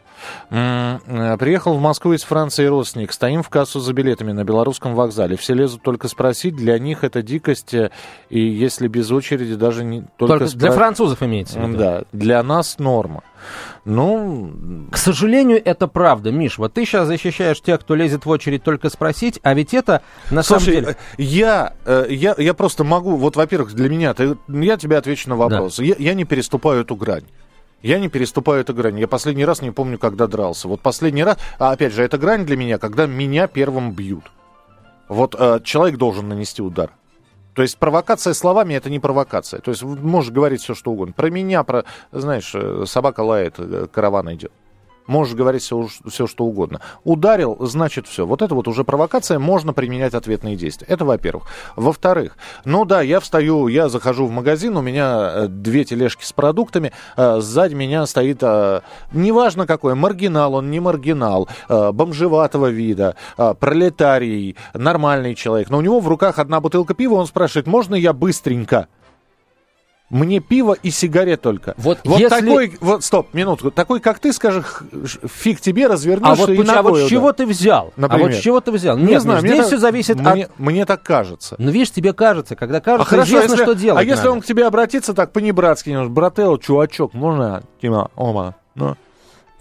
Э, 0.50 1.38
приехал 1.38 1.76
в 1.76 1.82
Москву 1.82 2.14
из 2.14 2.24
Франции 2.24 2.66
родственник. 2.66 3.12
Стоим 3.12 3.44
в 3.44 3.50
кассу 3.50 3.80
за 3.80 3.94
билетами 3.94 4.32
на 4.32 4.44
белорусском 4.44 4.96
вокзале. 4.96 5.38
Все 5.38 5.54
лезут 5.54 5.82
только 5.82 6.08
спросить. 6.08 6.56
Для 6.56 6.80
них 6.80 7.04
это 7.04 7.22
дикость. 7.22 7.74
Э, 7.74 7.92
и 8.30 8.40
если 8.40 8.88
без 8.88 9.12
очереди, 9.12 9.56
даже 9.56 9.84
не 9.84 10.02
только... 10.18 10.40
только 10.40 10.48
спро... 10.48 10.60
Для 10.60 10.72
французов 10.72 11.24
имеется 11.24 11.60
в 11.60 11.68
виду. 11.68 11.78
Да, 11.78 12.04
для 12.12 12.42
нас 12.44 12.80
норма. 12.80 13.24
Ну... 13.86 14.88
К 14.92 14.98
сожалению, 14.98 15.62
это 15.64 15.88
правда, 15.88 16.32
Миш. 16.32 16.58
Вот 16.58 16.74
ты 16.74 16.86
сейчас 16.86 17.08
защищаешь 17.08 17.62
тех, 17.62 17.82
кто 17.82 17.96
лезет 17.96 18.26
в 18.26 18.30
очередь 18.30 18.64
только 18.64 18.90
спросить, 18.90 19.40
а 19.44 19.54
ведь 19.54 19.74
это 19.74 20.02
на 20.32 20.44
Слушай, 20.44 20.60
самом 20.60 20.82
деле... 20.82 20.98
Я, 21.18 21.74
э, 21.86 22.06
я, 22.10 22.36
я 22.38 22.54
просто 22.54 22.84
могу... 22.84 23.18
Вот, 23.18 23.36
во-первых, 23.36 23.74
для 23.74 23.90
меня... 23.90 24.14
Ты, 24.14 24.38
я 24.48 24.78
тебе 24.78 24.98
отвечу 24.98 25.30
на 25.30 25.36
вопрос. 25.36 25.78
Да. 25.78 25.84
Я, 25.84 25.96
я 25.98 26.14
не 26.14 26.24
переступаю 26.24 26.82
эту 26.82 26.96
грань. 26.96 27.26
Я 27.84 28.00
не 28.00 28.08
переступаю 28.08 28.62
эту 28.62 28.74
грань. 28.74 28.98
Я 28.98 29.10
последний 29.10 29.44
раз 29.44 29.62
не 29.62 29.72
помню, 29.72 30.00
когда 30.00 30.28
дрался. 30.28 30.70
Вот 30.70 30.80
последний 30.80 31.24
раз, 31.24 31.38
а 31.60 31.72
опять 31.74 31.92
же, 31.92 32.02
это 32.02 32.18
грань 32.18 32.46
для 32.46 32.56
меня, 32.56 32.78
когда 32.78 33.06
меня 33.06 33.48
первым 33.48 33.92
бьют. 33.92 34.24
Вот 35.10 35.36
э, 35.38 35.60
человек 35.66 35.98
должен 35.98 36.30
нанести 36.30 36.62
удар. 36.62 36.92
То 37.54 37.62
есть 37.62 37.78
провокация 37.78 38.34
словами 38.34 38.74
это 38.74 38.90
не 38.90 39.00
провокация. 39.00 39.60
То 39.60 39.72
есть 39.72 39.84
можешь 39.84 40.32
говорить 40.32 40.62
все, 40.62 40.74
что 40.74 40.92
угодно. 40.92 41.14
Про 41.14 41.30
меня, 41.30 41.64
про, 41.64 41.84
знаешь, 42.14 42.52
э, 42.56 42.86
собака 42.88 43.20
лает, 43.20 43.56
э, 43.58 43.88
караван 43.92 44.34
идет. 44.34 44.54
Можешь 45.08 45.36
говорить 45.36 45.62
все, 45.62 45.88
все, 46.08 46.28
что 46.28 46.46
угодно. 46.46 46.82
Ударил, 47.04 47.58
значит 47.60 48.08
все. 48.08 48.26
Вот 48.26 48.42
это 48.42 48.56
вот 48.56 48.68
уже 48.68 48.84
провокация, 48.84 49.40
можно 49.40 49.74
применять 49.74 50.14
ответные 50.14 50.56
действия. 50.56 50.88
Это 50.90 51.06
во-первых. 51.06 51.46
Во-вторых, 51.76 52.38
ну 52.66 52.86
да, 52.86 53.02
я 53.02 53.20
встаю, 53.20 53.68
я 53.68 53.90
захожу 53.90 54.26
в 54.26 54.32
магазин, 54.32 54.78
у 54.78 54.82
меня 54.82 55.32
э, 55.34 55.48
две 55.48 55.84
тележки 55.84 56.24
с 56.24 56.34
продуктами, 56.34 56.92
э, 57.18 57.40
сзади 57.40 57.74
меня 57.74 58.06
стоит, 58.06 58.40
э, 58.42 58.82
неважно 59.12 59.68
какой, 59.68 59.96
маргинал 59.96 60.56
он, 60.56 60.72
не 60.72 60.80
маргинал, 60.80 61.48
бомжеватого 61.70 62.68
вида, 62.68 63.16
пролетарий, 63.36 64.56
нормальный 64.74 65.36
человек, 65.36 65.70
но 65.70 65.78
у 65.78 65.82
него 65.82 66.00
в 66.00 66.08
руках 66.08 66.40
одна 66.40 66.60
бутылка 66.60 66.94
пива, 66.94 67.16
он 67.16 67.28
спрашивает, 67.28 67.68
можно 67.68 67.96
я 67.96 68.14
быстренько? 68.14 68.88
Мне 70.10 70.40
пиво 70.40 70.74
и 70.74 70.92
сигарет 70.92 71.42
только. 71.42 71.74
Вот, 71.78 72.00
вот 72.04 72.20
если... 72.20 72.40
такой, 72.40 72.78
вот, 72.82 73.04
стоп, 73.04 73.34
минутку, 73.34 73.72
такой, 73.72 74.00
как 74.00 74.20
ты, 74.20 74.32
скажешь, 74.32 74.84
фиг 75.24 75.60
тебе, 75.60 75.88
развернешься 75.88 76.32
а 76.32 76.36
вот, 76.36 76.50
и 76.50 76.70
А 76.70 76.82
вот 76.84 77.00
с 77.00 77.08
чего 77.08 77.34
ты 77.34 77.48
взял? 77.48 77.94
Например? 77.96 78.28
А 78.28 78.30
вот 78.30 78.38
с 78.38 78.42
чего 78.42 78.62
ты 78.62 78.72
взял? 78.72 78.96
Не 78.96 79.06
Нет, 79.06 79.22
знаю, 79.22 79.40
здесь 79.40 79.52
мне 79.52 79.64
все 79.64 79.78
зависит 79.78 80.20
мне, 80.20 80.46
от... 80.46 80.60
Мне 80.60 80.86
так 80.86 81.02
кажется. 81.02 81.56
Ну, 81.58 81.72
видишь, 81.72 81.92
тебе 81.92 82.14
кажется, 82.14 82.56
когда 82.56 82.80
кажется, 82.80 83.08
а 83.08 83.10
хорошо, 83.10 83.30
известно, 83.38 83.54
если... 83.54 83.64
что 83.64 83.74
делать 83.74 84.02
А 84.02 84.04
если 84.04 84.18
надо. 84.18 84.32
он 84.34 84.42
к 84.42 84.46
тебе 84.46 84.68
обратится 84.68 85.14
так 85.14 85.32
по-небратски, 85.32 86.08
брателло, 86.08 86.60
чувачок, 86.60 87.14
можно, 87.14 87.64
Тима, 87.82 88.12
ома, 88.16 88.56
ну... 88.76 88.96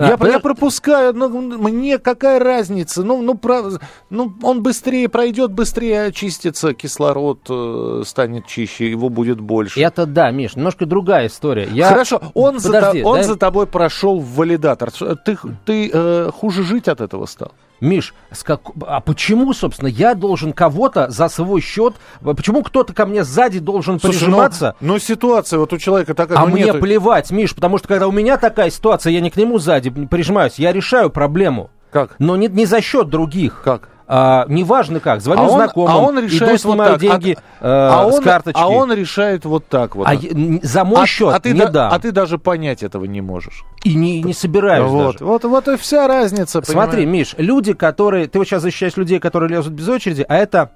А, 0.03 0.09
я, 0.09 0.33
я 0.33 0.39
пропускаю, 0.41 1.15
ну, 1.15 1.29
мне 1.29 1.99
какая 1.99 2.39
разница? 2.39 3.03
Ну, 3.03 3.23
ну, 3.23 3.35
прав, 3.35 3.81
ну, 4.11 4.33
он 4.43 4.63
быстрее 4.63 5.09
пройдет, 5.09 5.53
быстрее 5.53 6.07
очистится, 6.07 6.75
кислород 6.75 7.41
э, 7.49 8.03
станет 8.05 8.47
чище, 8.47 8.91
его 8.91 9.09
будет 9.09 9.41
больше. 9.41 9.81
Это 9.81 10.07
да, 10.07 10.31
Миш, 10.31 10.57
немножко 10.57 10.87
другая 10.87 11.29
история. 11.29 11.69
Я... 11.71 11.89
Хорошо, 11.89 12.21
он, 12.35 12.61
Подожди, 12.61 13.03
за, 13.03 13.09
он 13.09 13.17
да? 13.19 13.23
за 13.23 13.37
тобой 13.37 13.67
прошел 13.67 14.19
валидатор. 14.19 14.91
Ты, 15.25 15.39
ты 15.65 15.91
э, 15.93 16.31
хуже 16.33 16.63
жить 16.65 16.89
от 16.89 17.01
этого 17.01 17.27
стал? 17.27 17.53
Миш, 17.83 18.15
с 18.31 18.45
как... 18.45 18.61
а 18.87 19.01
почему, 19.01 19.53
собственно, 19.53 19.89
я 19.89 20.15
должен 20.15 20.53
кого-то 20.53 21.11
за 21.11 21.29
свой 21.29 21.61
счет, 21.61 21.95
почему 22.21 22.63
кто-то 22.63 22.93
ко 22.95 23.07
мне 23.07 23.25
сзади 23.25 23.59
должен 23.59 23.99
Слушай, 23.99 24.21
прижиматься? 24.21 24.77
но, 24.81 24.93
но 24.93 24.99
ситуация 25.01 25.59
вот 25.59 25.73
у 25.73 25.79
человека 25.79 26.15
такая... 26.15 26.39
А 26.39 26.43
ну, 26.47 26.53
мне 26.53 26.67
нету- 26.67 26.79
плевать, 26.79 27.33
Миш, 27.33 27.57
потому 27.57 27.79
что 27.79 27.89
когда 27.89 28.07
у 28.07 28.13
меня 28.13 28.37
такая 28.37 28.71
ситуация, 28.71 29.11
я 29.11 29.21
не 29.21 29.31
к 29.31 29.37
нему 29.37 29.59
сзади 29.59 29.91
прижимаюсь, 29.91 30.61
я 30.61 30.73
решаю 30.73 31.11
проблему. 31.11 31.71
Как? 31.91 32.15
Но 32.21 32.37
не, 32.37 32.47
не 32.47 32.67
за 32.67 32.81
счет 32.81 33.09
других. 33.09 33.63
Как? 33.65 33.89
А, 34.07 34.45
неважно 34.49 35.01
как, 35.01 35.21
звоню 35.21 35.43
А 35.43 35.45
он- 35.45 35.51
знакомым, 35.51 35.93
а 35.93 35.99
он 35.99 36.19
решает 36.19 36.43
иду 36.43 36.51
вот 36.51 36.61
снимаю 36.61 36.91
так. 36.93 37.01
деньги 37.01 37.39
А- 37.61 37.67
э, 37.67 38.09
а 38.09 38.13
с 38.13 38.21
карточки. 38.21 38.59
А 38.61 38.69
он 38.69 38.93
решает 38.93 39.45
вот 39.45 39.67
так 39.69 39.95
вот. 39.97 40.07
А 40.09 40.15
за 40.63 40.85
мой 40.85 41.03
А- 41.03 41.07
счет 41.07 41.35
а 41.35 41.41
ты 41.41 41.53
не 41.53 41.61
да- 41.61 41.69
дам. 41.69 41.93
а 41.93 41.99
ты 41.99 42.13
даже 42.13 42.39
понять 42.39 42.83
этого 42.83 43.05
не 43.05 43.21
можешь. 43.21 43.65
И 43.85 43.95
не, 43.95 44.23
не 44.23 44.35
собираюсь 44.35 44.91
вот, 44.91 45.13
даже. 45.15 45.25
вот, 45.25 45.45
вот 45.45 45.69
и 45.69 45.77
вся 45.77 46.07
разница. 46.07 46.63
Смотри, 46.63 47.03
понимаешь? 47.05 47.33
Миш, 47.33 47.35
люди, 47.39 47.73
которые... 47.73 48.27
Ты 48.27 48.39
вот 48.39 48.47
сейчас 48.47 48.63
защищаешь 48.63 48.97
людей, 48.97 49.19
которые 49.19 49.51
лезут 49.51 49.73
без 49.73 49.89
очереди, 49.89 50.25
а 50.29 50.37
это... 50.37 50.71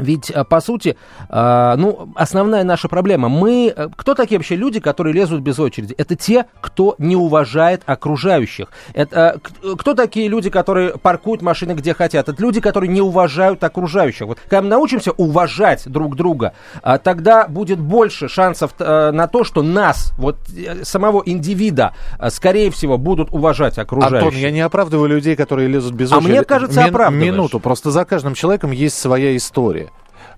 Ведь, 0.00 0.30
э, 0.30 0.44
по 0.44 0.60
сути, 0.60 0.96
э, 1.28 1.74
ну, 1.76 2.10
основная 2.14 2.64
наша 2.64 2.88
проблема. 2.88 3.28
Мы... 3.28 3.72
э, 3.74 3.88
Кто 3.96 4.14
такие 4.14 4.38
вообще 4.38 4.56
люди, 4.56 4.80
которые 4.80 5.12
лезут 5.14 5.40
без 5.40 5.58
очереди? 5.58 5.94
Это 5.98 6.16
те, 6.16 6.46
кто 6.60 6.94
не 6.98 7.16
уважает 7.16 7.82
окружающих. 7.86 8.68
Это, 8.94 9.40
кто 9.78 9.94
такие 9.94 10.28
люди, 10.28 10.50
которые 10.50 10.98
паркуют 10.98 11.42
машины 11.42 11.72
где 11.72 11.94
хотят? 11.94 12.28
Это 12.28 12.40
люди, 12.42 12.60
которые 12.60 12.90
не 12.90 13.00
уважают 13.00 13.62
окружающих. 13.64 14.26
Вот 14.26 14.38
когда 14.48 14.62
мы 14.62 14.68
научимся 14.68 15.12
уважать 15.12 15.82
друг 15.86 16.16
друга, 16.16 16.52
а, 16.82 16.98
тогда 16.98 17.46
будет 17.48 17.78
больше 17.78 18.28
шансов 18.28 18.74
на 18.78 19.26
то, 19.26 19.44
что 19.44 19.62
нас, 19.62 20.12
вот 20.18 20.36
самого 20.82 21.22
индивида, 21.24 21.94
скорее 22.28 22.70
всего, 22.70 22.98
будут 22.98 23.32
уважать 23.32 23.78
окружающие. 23.78 24.20
Антон, 24.20 24.38
я 24.40 24.50
не 24.50 24.60
оправдываю 24.60 25.08
людей, 25.08 25.36
которые 25.36 25.68
лезут 25.68 25.94
без 25.94 26.12
А 26.12 26.18
очереди. 26.18 26.30
мне 26.32 26.44
кажется, 26.44 26.84
оправдываешь. 26.84 27.32
Минуту, 27.32 27.60
просто 27.60 27.90
за 27.90 28.04
каждым 28.04 28.34
человеком 28.34 28.70
есть 28.70 28.98
своя 28.98 29.36
история. 29.36 29.89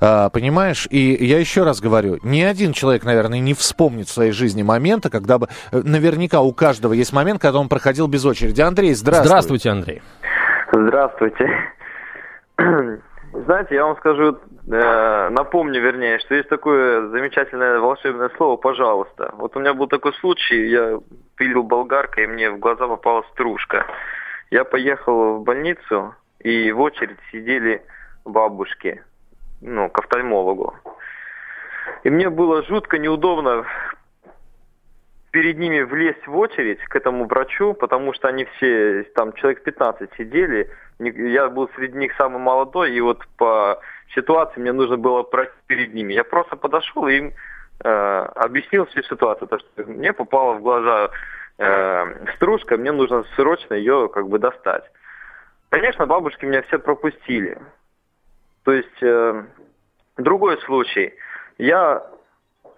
А, 0.05 0.31
понимаешь? 0.31 0.89
И 0.91 1.25
я 1.25 1.39
еще 1.39 1.63
раз 1.63 1.81
говорю, 1.81 2.19
ни 2.25 2.43
один 2.43 2.73
человек, 2.73 3.05
наверное, 3.05 3.39
не 3.39 3.55
вспомнит 3.55 4.09
в 4.09 4.13
своей 4.13 4.33
жизни 4.33 4.65
момента, 4.65 5.11
когда 5.11 5.39
бы... 5.39 5.47
э, 5.71 5.81
Наверняка 5.85 6.41
у 6.41 6.53
каждого 6.53 6.93
есть 6.93 7.13
момент, 7.13 7.41
когда 7.41 7.61
он 7.61 7.69
проходил 7.69 8.09
без 8.09 8.25
очереди. 8.25 8.61
Андрей, 8.63 8.95
здравствуй. 8.95 9.29
Здравствуйте, 9.29 9.71
Андрей. 9.71 10.03
Здравствуйте. 10.73 11.49
Знаете, 12.59 13.77
я 13.77 13.85
вам 13.85 13.97
скажу, 13.99 14.39
э, 14.73 15.29
напомню, 15.31 15.81
вернее, 15.81 16.19
что 16.19 16.35
есть 16.35 16.49
такое 16.49 17.09
замечательное 17.11 17.79
волшебное 17.79 18.31
слово 18.37 18.57
«пожалуйста». 18.57 19.33
Вот 19.39 19.57
у 19.57 19.61
меня 19.61 19.73
был 19.73 19.87
такой 19.87 20.15
случай, 20.15 20.69
я 20.69 20.99
пилил 21.37 21.63
болгаркой, 21.63 22.25
и 22.25 22.27
мне 22.27 22.51
в 22.51 22.59
глаза 22.59 22.89
попала 22.89 23.25
стружка. 23.33 23.87
Я 24.51 24.65
поехал 24.65 25.37
в 25.39 25.45
больницу, 25.45 26.17
и 26.41 26.73
в 26.73 26.81
очередь 26.81 27.19
сидели 27.31 27.83
бабушки, 28.25 29.01
ну, 29.63 29.89
к 29.89 29.99
офтальмологу. 29.99 30.75
И 32.05 32.11
мне 32.11 32.29
было 32.31 32.63
жутко 32.65 32.99
неудобно 32.99 33.65
перед 35.31 35.59
ними 35.59 35.81
влезть 35.81 36.27
в 36.27 36.37
очередь 36.37 36.79
к 36.85 36.95
этому 36.95 37.27
врачу, 37.27 37.73
потому 37.73 38.13
что 38.13 38.29
они 38.29 38.45
все, 38.45 39.03
там 39.15 39.33
человек 39.33 39.63
15 39.63 40.11
сидели, 40.19 40.71
я 40.99 41.49
был 41.49 41.71
среди 41.75 41.97
них 41.97 42.13
самый 42.17 42.39
молодой, 42.39 42.93
и 42.93 43.01
вот 43.01 43.27
по 43.39 43.81
ситуации 44.15 44.61
мне 44.61 44.73
нужно 44.73 44.99
было 44.99 45.23
пройти 45.23 45.55
перед 45.67 45.95
ними. 45.95 46.13
Я 46.13 46.25
просто 46.25 46.57
подошел 46.57 47.09
и 47.09 47.17
им 47.17 47.33
э, 47.83 47.89
объяснил 47.89 48.85
всю 48.87 49.03
ситуацию, 49.03 49.49
то, 49.49 49.59
что 49.59 49.85
мне 49.85 50.13
попала 50.13 50.53
в 50.53 50.61
глаза 50.61 51.11
э, 51.59 52.27
стружка, 52.37 52.77
мне 52.77 52.93
нужно 52.93 53.25
срочно 53.35 53.75
ее 53.75 54.11
как 54.13 54.29
бы 54.29 54.39
достать. 54.39 54.85
Конечно, 55.71 56.07
бабушки 56.07 56.45
меня 56.45 56.61
все 56.63 56.79
пропустили. 56.79 57.59
То 58.65 58.73
есть, 58.73 59.03
э, 59.03 59.45
другой 60.17 60.59
случай. 60.63 61.15
Я 61.59 62.05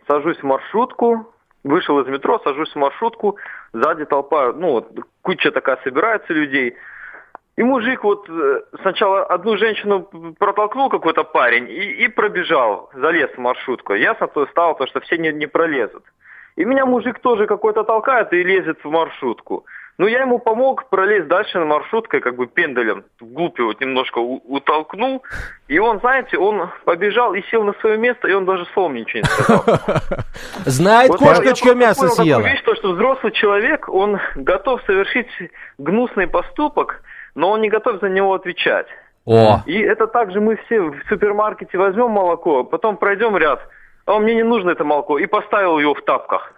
сажусь 0.06 0.38
в 0.38 0.44
маршрутку, 0.44 1.32
вышел 1.62 2.00
из 2.00 2.08
метро, 2.08 2.38
сажусь 2.40 2.72
в 2.72 2.76
маршрутку, 2.76 3.36
сзади 3.72 4.04
толпа, 4.04 4.52
ну, 4.52 4.72
вот, 4.72 4.88
куча 5.22 5.50
такая 5.50 5.78
собирается 5.82 6.32
людей. 6.32 6.76
И 7.56 7.62
мужик 7.62 8.02
вот 8.02 8.28
э, 8.28 8.62
сначала 8.82 9.24
одну 9.24 9.56
женщину 9.56 10.34
протолкнул 10.38 10.88
какой-то 10.88 11.22
парень 11.22 11.70
и, 11.70 12.04
и 12.04 12.08
пробежал, 12.08 12.90
залез 12.94 13.30
в 13.30 13.38
маршрутку. 13.38 13.94
Ясно 13.94 14.26
то 14.26 14.46
стало, 14.46 14.74
то, 14.74 14.86
что 14.86 15.00
все 15.00 15.18
не, 15.18 15.32
не 15.32 15.46
пролезут. 15.46 16.04
И 16.56 16.64
меня 16.64 16.84
мужик 16.84 17.20
тоже 17.20 17.46
какой-то 17.46 17.84
толкает 17.84 18.32
и 18.32 18.42
лезет 18.42 18.82
в 18.82 18.90
маршрутку. 18.90 19.64
Ну, 19.96 20.08
я 20.08 20.22
ему 20.22 20.40
помог 20.40 20.88
пролезть 20.88 21.28
дальше 21.28 21.58
на 21.58 21.66
маршруткой, 21.66 22.20
как 22.20 22.34
бы 22.34 22.48
пенделем, 22.48 23.04
вглубь 23.20 23.58
его 23.58 23.68
вот 23.68 23.80
немножко 23.80 24.18
утолкнул. 24.18 25.22
И 25.68 25.78
он, 25.78 26.00
знаете, 26.00 26.36
он 26.36 26.68
побежал 26.84 27.34
и 27.34 27.42
сел 27.50 27.62
на 27.62 27.74
свое 27.74 27.96
место, 27.96 28.26
и 28.26 28.32
он 28.32 28.44
даже 28.44 28.66
словом 28.74 28.94
ничего 28.94 29.20
не 29.20 29.24
сказал. 29.24 29.64
Знает 30.64 31.10
Вот 31.10 31.20
кошка, 31.20 31.54
чье 31.54 31.74
мясо 31.76 32.08
съела. 32.08 32.42
Такую 32.42 32.54
вещь, 32.54 32.64
то, 32.64 32.74
что 32.74 32.92
взрослый 32.92 33.32
человек, 33.32 33.88
он 33.88 34.18
готов 34.34 34.82
совершить 34.84 35.28
гнусный 35.78 36.26
поступок, 36.26 37.02
но 37.36 37.50
он 37.50 37.60
не 37.60 37.68
готов 37.68 38.00
за 38.00 38.08
него 38.08 38.34
отвечать. 38.34 38.88
О, 39.26 39.62
И 39.64 39.78
это 39.78 40.08
также 40.08 40.40
мы 40.40 40.56
все 40.66 40.80
в 40.80 40.96
супермаркете 41.08 41.78
возьмем 41.78 42.10
молоко, 42.10 42.64
потом 42.64 42.96
пройдем 42.96 43.36
ряд, 43.36 43.60
а 44.06 44.18
мне 44.18 44.34
не 44.34 44.42
нужно 44.42 44.70
это 44.70 44.84
молоко, 44.84 45.18
и 45.18 45.26
поставил 45.26 45.78
его 45.78 45.94
в 45.94 46.02
тапках. 46.02 46.52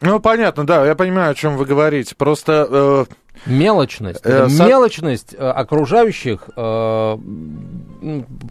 Ну, 0.00 0.20
понятно, 0.20 0.66
да, 0.66 0.84
я 0.86 0.94
понимаю, 0.94 1.30
о 1.30 1.34
чем 1.34 1.56
вы 1.56 1.64
говорите. 1.64 2.14
Просто... 2.14 2.66
э, 2.70 3.14
мелочность. 3.44 4.20
Э, 4.24 4.48
со- 4.48 4.64
Мелочность 4.66 5.34
э, 5.36 5.48
окружающих, 5.48 6.48
э, 6.56 7.18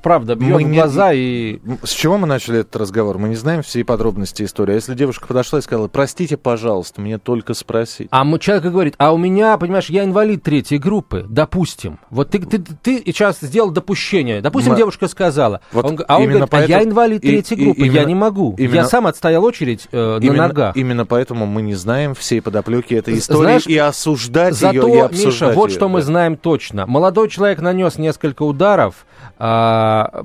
правда, 0.04 0.36
бьет 0.36 0.52
Мы 0.52 0.64
в 0.64 0.68
не- 0.68 0.78
глаза 0.78 1.14
и... 1.14 1.60
С 1.84 1.92
чего 1.92 2.18
мы 2.18 2.28
начали 2.28 2.60
этот 2.60 2.76
разговор? 2.76 3.18
Мы 3.18 3.30
не 3.30 3.36
знаем 3.36 3.62
все 3.64 3.84
подробности 3.84 4.44
истории. 4.44 4.74
А 4.74 4.76
если 4.76 4.94
девушка 4.94 5.28
подошла 5.28 5.60
и 5.60 5.62
сказала, 5.62 5.88
простите, 5.88 6.38
пожалуйста, 6.38 7.02
мне 7.02 7.18
только 7.18 7.54
спросить. 7.54 8.08
А 8.12 8.26
человек 8.38 8.66
говорит, 8.66 8.96
а 8.98 9.14
у 9.14 9.18
меня, 9.18 9.58
понимаешь, 9.58 9.90
я 9.90 10.04
инвалид 10.04 10.44
третьей 10.44 10.78
группы, 10.78 11.26
допустим. 11.30 12.00
Вот 12.10 12.32
ты, 12.32 12.40
ты, 12.40 12.60
ты 12.60 13.04
сейчас 13.06 13.40
сделал 13.42 13.72
допущение. 13.72 14.42
Допустим, 14.42 14.72
Мы- 14.74 14.78
девушка 14.78 15.08
сказала. 15.08 15.62
Вот 15.72 15.86
он, 15.86 16.00
а 16.08 16.18
он 16.18 16.24
говорит, 16.28 16.42
а 16.52 16.58
я 16.62 16.68
поэтому- 16.68 16.84
инвалид 16.92 17.24
и- 17.24 17.28
третьей 17.28 17.58
и- 17.58 17.64
группы, 17.66 17.82
я 17.82 17.86
именно- 17.88 18.06
не 18.08 18.16
могу. 18.16 18.56
именно- 18.58 18.76
Я 18.76 18.86
сам 18.86 19.08
отстоял 19.08 19.44
очередь 19.46 19.88
э, 19.92 20.18
на 20.20 20.24
именно, 20.24 20.48
ногах. 20.48 20.76
именно 20.76 21.06
поэтому 21.06 21.46
мы 21.46 21.62
не 21.62 21.76
знаем 21.76 22.14
всей 22.16 22.42
подоплеки 22.42 22.94
этой 22.94 23.18
истории 23.18 23.42
Знаешь, 23.46 23.68
и 23.68 23.78
осуждать 23.78 24.56
Зато, 24.82 24.94
ее, 24.94 25.10
и 25.12 25.26
Миша, 25.26 25.52
вот 25.52 25.70
ее, 25.70 25.76
что 25.76 25.90
мы 25.90 26.00
да. 26.00 26.06
знаем 26.06 26.38
точно. 26.38 26.86
Молодой 26.86 27.30
человек 27.30 27.60
нанес 27.62 27.98
несколько 27.98 28.44
ударов, 28.44 29.06
а, 29.38 30.24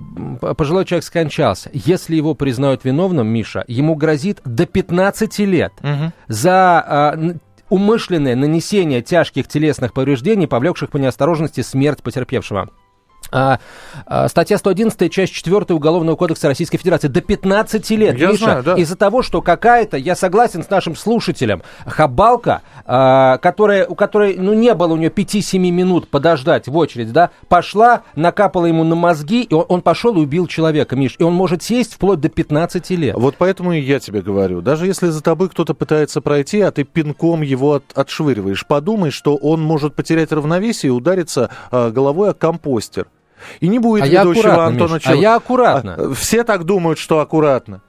пожилой 0.56 0.84
человек 0.84 1.04
скончался. 1.04 1.70
Если 1.72 2.16
его 2.16 2.34
признают 2.34 2.84
виновным, 2.84 3.26
Миша, 3.28 3.64
ему 3.68 3.94
грозит 3.94 4.40
до 4.44 4.66
15 4.66 5.44
лет 5.46 5.72
Мгм. 5.82 6.12
за 6.28 6.84
а, 6.86 7.18
умышленное 7.68 8.36
нанесение 8.36 9.00
тяжких 9.00 9.48
телесных 9.48 9.92
повреждений, 9.92 10.46
повлекших 10.46 10.90
по 10.90 10.96
неосторожности 10.98 11.62
смерть 11.62 12.02
потерпевшего. 12.02 12.68
А, 13.32 13.58
а, 14.06 14.28
статья 14.28 14.58
111, 14.58 15.08
часть 15.12 15.32
4 15.32 15.74
Уголовного 15.74 16.16
кодекса 16.16 16.48
Российской 16.48 16.78
Федерации. 16.78 17.08
До 17.08 17.20
15 17.20 17.96
лет, 17.96 18.18
Я 18.18 18.28
Миша. 18.28 18.44
знаю, 18.44 18.62
да. 18.62 18.74
Из-за 18.74 18.96
того, 18.96 19.22
что 19.22 19.42
какая-то, 19.42 19.96
я 19.96 20.16
согласен 20.16 20.62
с 20.62 20.70
нашим 20.70 20.96
слушателем, 20.96 21.62
хабалка, 21.86 22.62
а, 22.86 23.38
которая, 23.38 23.86
у 23.86 23.94
которой 23.94 24.36
ну, 24.36 24.54
не 24.54 24.74
было 24.74 24.94
у 24.94 24.96
нее 24.96 25.10
5-7 25.10 25.58
минут 25.70 26.08
подождать 26.08 26.66
в 26.68 26.76
очередь, 26.76 27.12
да, 27.12 27.30
пошла, 27.48 28.02
накапала 28.16 28.66
ему 28.66 28.84
на 28.84 28.94
мозги, 28.96 29.42
и 29.42 29.54
он, 29.54 29.64
он 29.68 29.82
пошел 29.82 30.16
и 30.16 30.20
убил 30.20 30.46
человека, 30.46 30.96
Миш. 30.96 31.16
И 31.18 31.22
он 31.22 31.34
может 31.34 31.62
сесть 31.62 31.94
вплоть 31.94 32.20
до 32.20 32.28
15 32.28 32.90
лет. 32.90 33.16
Вот 33.16 33.36
поэтому 33.38 33.72
и 33.72 33.80
я 33.80 34.00
тебе 34.00 34.22
говорю, 34.22 34.60
даже 34.60 34.86
если 34.86 35.08
за 35.08 35.22
тобой 35.22 35.48
кто-то 35.48 35.74
пытается 35.74 36.20
пройти, 36.20 36.60
а 36.60 36.70
ты 36.70 36.84
пинком 36.84 37.42
его 37.42 37.74
от- 37.74 37.92
отшвыриваешь, 37.94 38.66
подумай, 38.66 39.10
что 39.10 39.36
он 39.36 39.62
может 39.62 39.94
потерять 39.94 40.32
равновесие 40.32 40.88
и 40.88 40.92
удариться 40.92 41.50
а, 41.70 41.90
головой 41.90 42.30
о 42.30 42.34
компостер. 42.34 43.06
И 43.60 43.68
не 43.68 43.78
будет 43.78 44.04
А 44.04 44.06
я 44.06 44.22
ведущего 44.22 44.50
аккуратно, 44.52 44.66
Антона 44.66 44.94
Миш, 44.94 45.06
а 45.06 45.14
я 45.14 45.36
аккуратно. 45.36 45.94
А, 45.98 46.14
Все 46.14 46.44
так 46.44 46.64
думают, 46.64 46.98
что 46.98 47.20
аккуратно. 47.20 47.80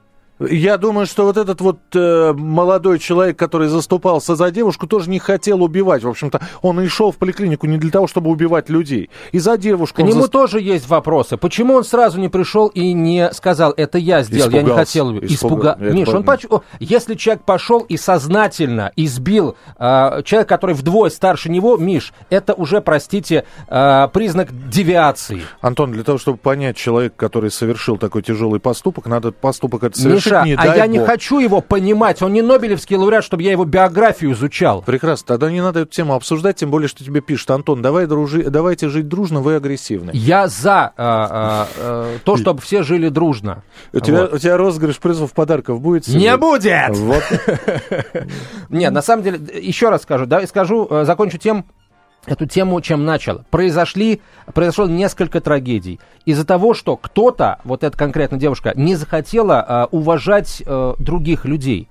Я 0.50 0.76
думаю, 0.78 1.06
что 1.06 1.24
вот 1.24 1.36
этот 1.36 1.60
вот 1.60 1.78
э, 1.94 2.32
молодой 2.32 2.98
человек, 2.98 3.38
который 3.38 3.68
заступался 3.68 4.34
за 4.36 4.50
девушку, 4.50 4.86
тоже 4.86 5.10
не 5.10 5.18
хотел 5.18 5.62
убивать. 5.62 6.02
В 6.04 6.08
общем-то, 6.08 6.40
он 6.62 6.80
и 6.80 6.88
шел 6.88 7.12
в 7.12 7.16
поликлинику 7.16 7.66
не 7.66 7.78
для 7.78 7.90
того, 7.90 8.06
чтобы 8.06 8.30
убивать 8.30 8.68
людей. 8.70 9.10
И 9.32 9.38
за 9.38 9.56
девушку 9.56 10.02
К 10.02 10.04
нему 10.06 10.22
зас- 10.24 10.28
тоже 10.28 10.60
есть 10.60 10.88
вопросы. 10.88 11.36
Почему 11.36 11.74
он 11.74 11.84
сразу 11.84 12.18
не 12.18 12.28
пришел 12.28 12.68
и 12.68 12.92
не 12.92 13.30
сказал, 13.32 13.72
это 13.76 13.98
я 13.98 14.22
сделал, 14.22 14.50
я 14.50 14.58
не 14.62 14.68
Испугался. 14.68 14.78
хотел. 14.86 15.10
Испуга- 15.12 15.26
Испуга... 15.26 15.76
это 15.80 15.94
Миш, 15.94 16.08
он 16.08 16.24
поч- 16.24 16.46
если 16.80 17.14
человек 17.14 17.44
пошел 17.44 17.80
и 17.80 17.96
сознательно 17.96 18.92
избил 18.96 19.56
а, 19.76 20.22
человека, 20.22 20.48
который 20.48 20.74
вдвое 20.74 21.10
старше 21.10 21.50
него, 21.50 21.76
Миш, 21.76 22.12
это 22.30 22.54
уже, 22.54 22.80
простите, 22.80 23.44
а, 23.68 24.08
признак 24.08 24.48
девиации. 24.68 25.42
Антон, 25.60 25.92
для 25.92 26.02
того, 26.02 26.18
чтобы 26.18 26.38
понять 26.38 26.76
человека, 26.76 27.14
который 27.16 27.50
совершил 27.50 27.96
такой 27.98 28.22
тяжелый 28.22 28.60
поступок, 28.60 29.06
надо 29.06 29.32
поступок 29.32 29.84
это 29.84 29.98
совершить 29.98 30.31
Саша, 30.32 30.46
не 30.46 30.54
а 30.54 30.76
я 30.76 30.86
не 30.86 30.98
бог. 30.98 31.08
хочу 31.08 31.38
его 31.38 31.60
понимать. 31.60 32.22
Он 32.22 32.32
не 32.32 32.42
Нобелевский 32.42 32.96
лауреат, 32.96 33.24
чтобы 33.24 33.42
я 33.42 33.52
его 33.52 33.64
биографию 33.64 34.32
изучал. 34.32 34.82
Прекрасно, 34.82 35.26
тогда 35.26 35.50
не 35.50 35.60
надо 35.60 35.80
эту 35.80 35.90
тему 35.90 36.14
обсуждать, 36.14 36.56
тем 36.56 36.70
более, 36.70 36.88
что 36.88 37.04
тебе 37.04 37.20
пишут, 37.20 37.50
Антон, 37.50 37.82
давай 37.82 38.06
дружи, 38.06 38.44
давайте 38.44 38.88
жить 38.88 39.08
дружно, 39.08 39.40
вы 39.40 39.54
агрессивны. 39.56 40.10
Я 40.14 40.48
за 40.48 40.72
а, 40.72 40.92
а, 40.96 41.68
а, 41.78 42.18
то, 42.24 42.36
чтобы 42.36 42.60
все 42.60 42.82
жили 42.82 43.08
дружно. 43.08 43.62
У 43.92 44.00
тебя, 44.00 44.22
Вот. 44.22 44.34
у 44.34 44.38
тебя 44.38 44.56
розыгрыш 44.56 44.98
призов 44.98 45.32
подарков 45.32 45.80
будет? 45.80 46.06
Не 46.08 46.12
сегодня? 46.14 46.38
будет! 46.38 46.96
Вот. 46.96 47.22
Нет, 48.70 48.92
на 48.92 49.02
самом 49.02 49.22
деле, 49.22 49.40
еще 49.60 49.88
раз 49.88 50.02
скажу, 50.02 50.26
да, 50.26 50.46
скажу, 50.46 50.86
э, 50.90 51.04
закончу 51.04 51.38
тем, 51.38 51.66
эту 52.26 52.46
тему, 52.46 52.80
чем 52.80 53.04
начал. 53.04 53.44
Произошли, 53.50 54.20
произошло 54.52 54.86
несколько 54.86 55.40
трагедий. 55.40 56.00
Из-за 56.24 56.46
того, 56.46 56.74
что 56.74 56.96
кто-то, 56.96 57.58
вот 57.64 57.84
эта 57.84 57.96
конкретно 57.96 58.38
девушка, 58.38 58.72
не 58.76 58.94
захотела 58.94 59.88
э, 59.92 59.96
уважать 59.96 60.62
э, 60.64 60.94
других 60.98 61.44
людей. 61.44 61.88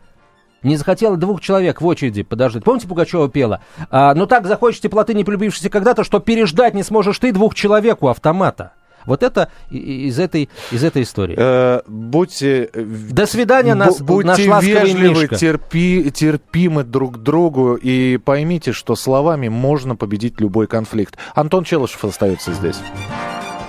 Не 0.63 0.75
захотела 0.75 1.17
двух 1.17 1.41
человек 1.41 1.81
в 1.81 1.85
очереди 1.87 2.21
подождать. 2.21 2.63
Помните, 2.63 2.87
Пугачева 2.87 3.29
пела? 3.29 3.61
А, 3.89 4.13
ну 4.13 4.27
так 4.27 4.45
захочешь 4.45 4.79
теплоты, 4.79 5.15
не 5.15 5.23
полюбившейся 5.23 5.69
когда-то, 5.69 6.03
что 6.03 6.19
переждать 6.19 6.75
не 6.75 6.83
сможешь 6.83 7.17
ты 7.17 7.31
двух 7.31 7.55
человек 7.55 8.03
у 8.03 8.07
автомата. 8.07 8.73
Вот 9.05 9.23
это 9.23 9.49
из 9.69 10.19
этой, 10.19 10.49
из 10.71 10.83
этой 10.83 11.03
истории. 11.03 11.35
Э, 11.37 11.81
будьте... 11.87 12.69
э, 12.73 12.81
До 12.83 13.25
свидания, 13.25 13.75
нас, 13.75 13.99
бу- 14.01 14.23
будьте 14.23 14.49
наш 14.49 14.63
вежливы, 14.63 15.27
терпи, 15.27 16.11
терпимы 16.11 16.83
друг 16.83 17.15
к 17.15 17.17
другу 17.17 17.75
и 17.75 18.17
поймите, 18.17 18.71
что 18.73 18.95
словами 18.95 19.47
можно 19.49 19.95
победить 19.95 20.39
любой 20.39 20.67
конфликт. 20.67 21.17
Антон 21.35 21.63
Челышев 21.63 22.03
остается 22.05 22.53
здесь. 22.53 22.77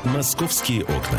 Московские 0.04 0.82
окна. 0.82 1.18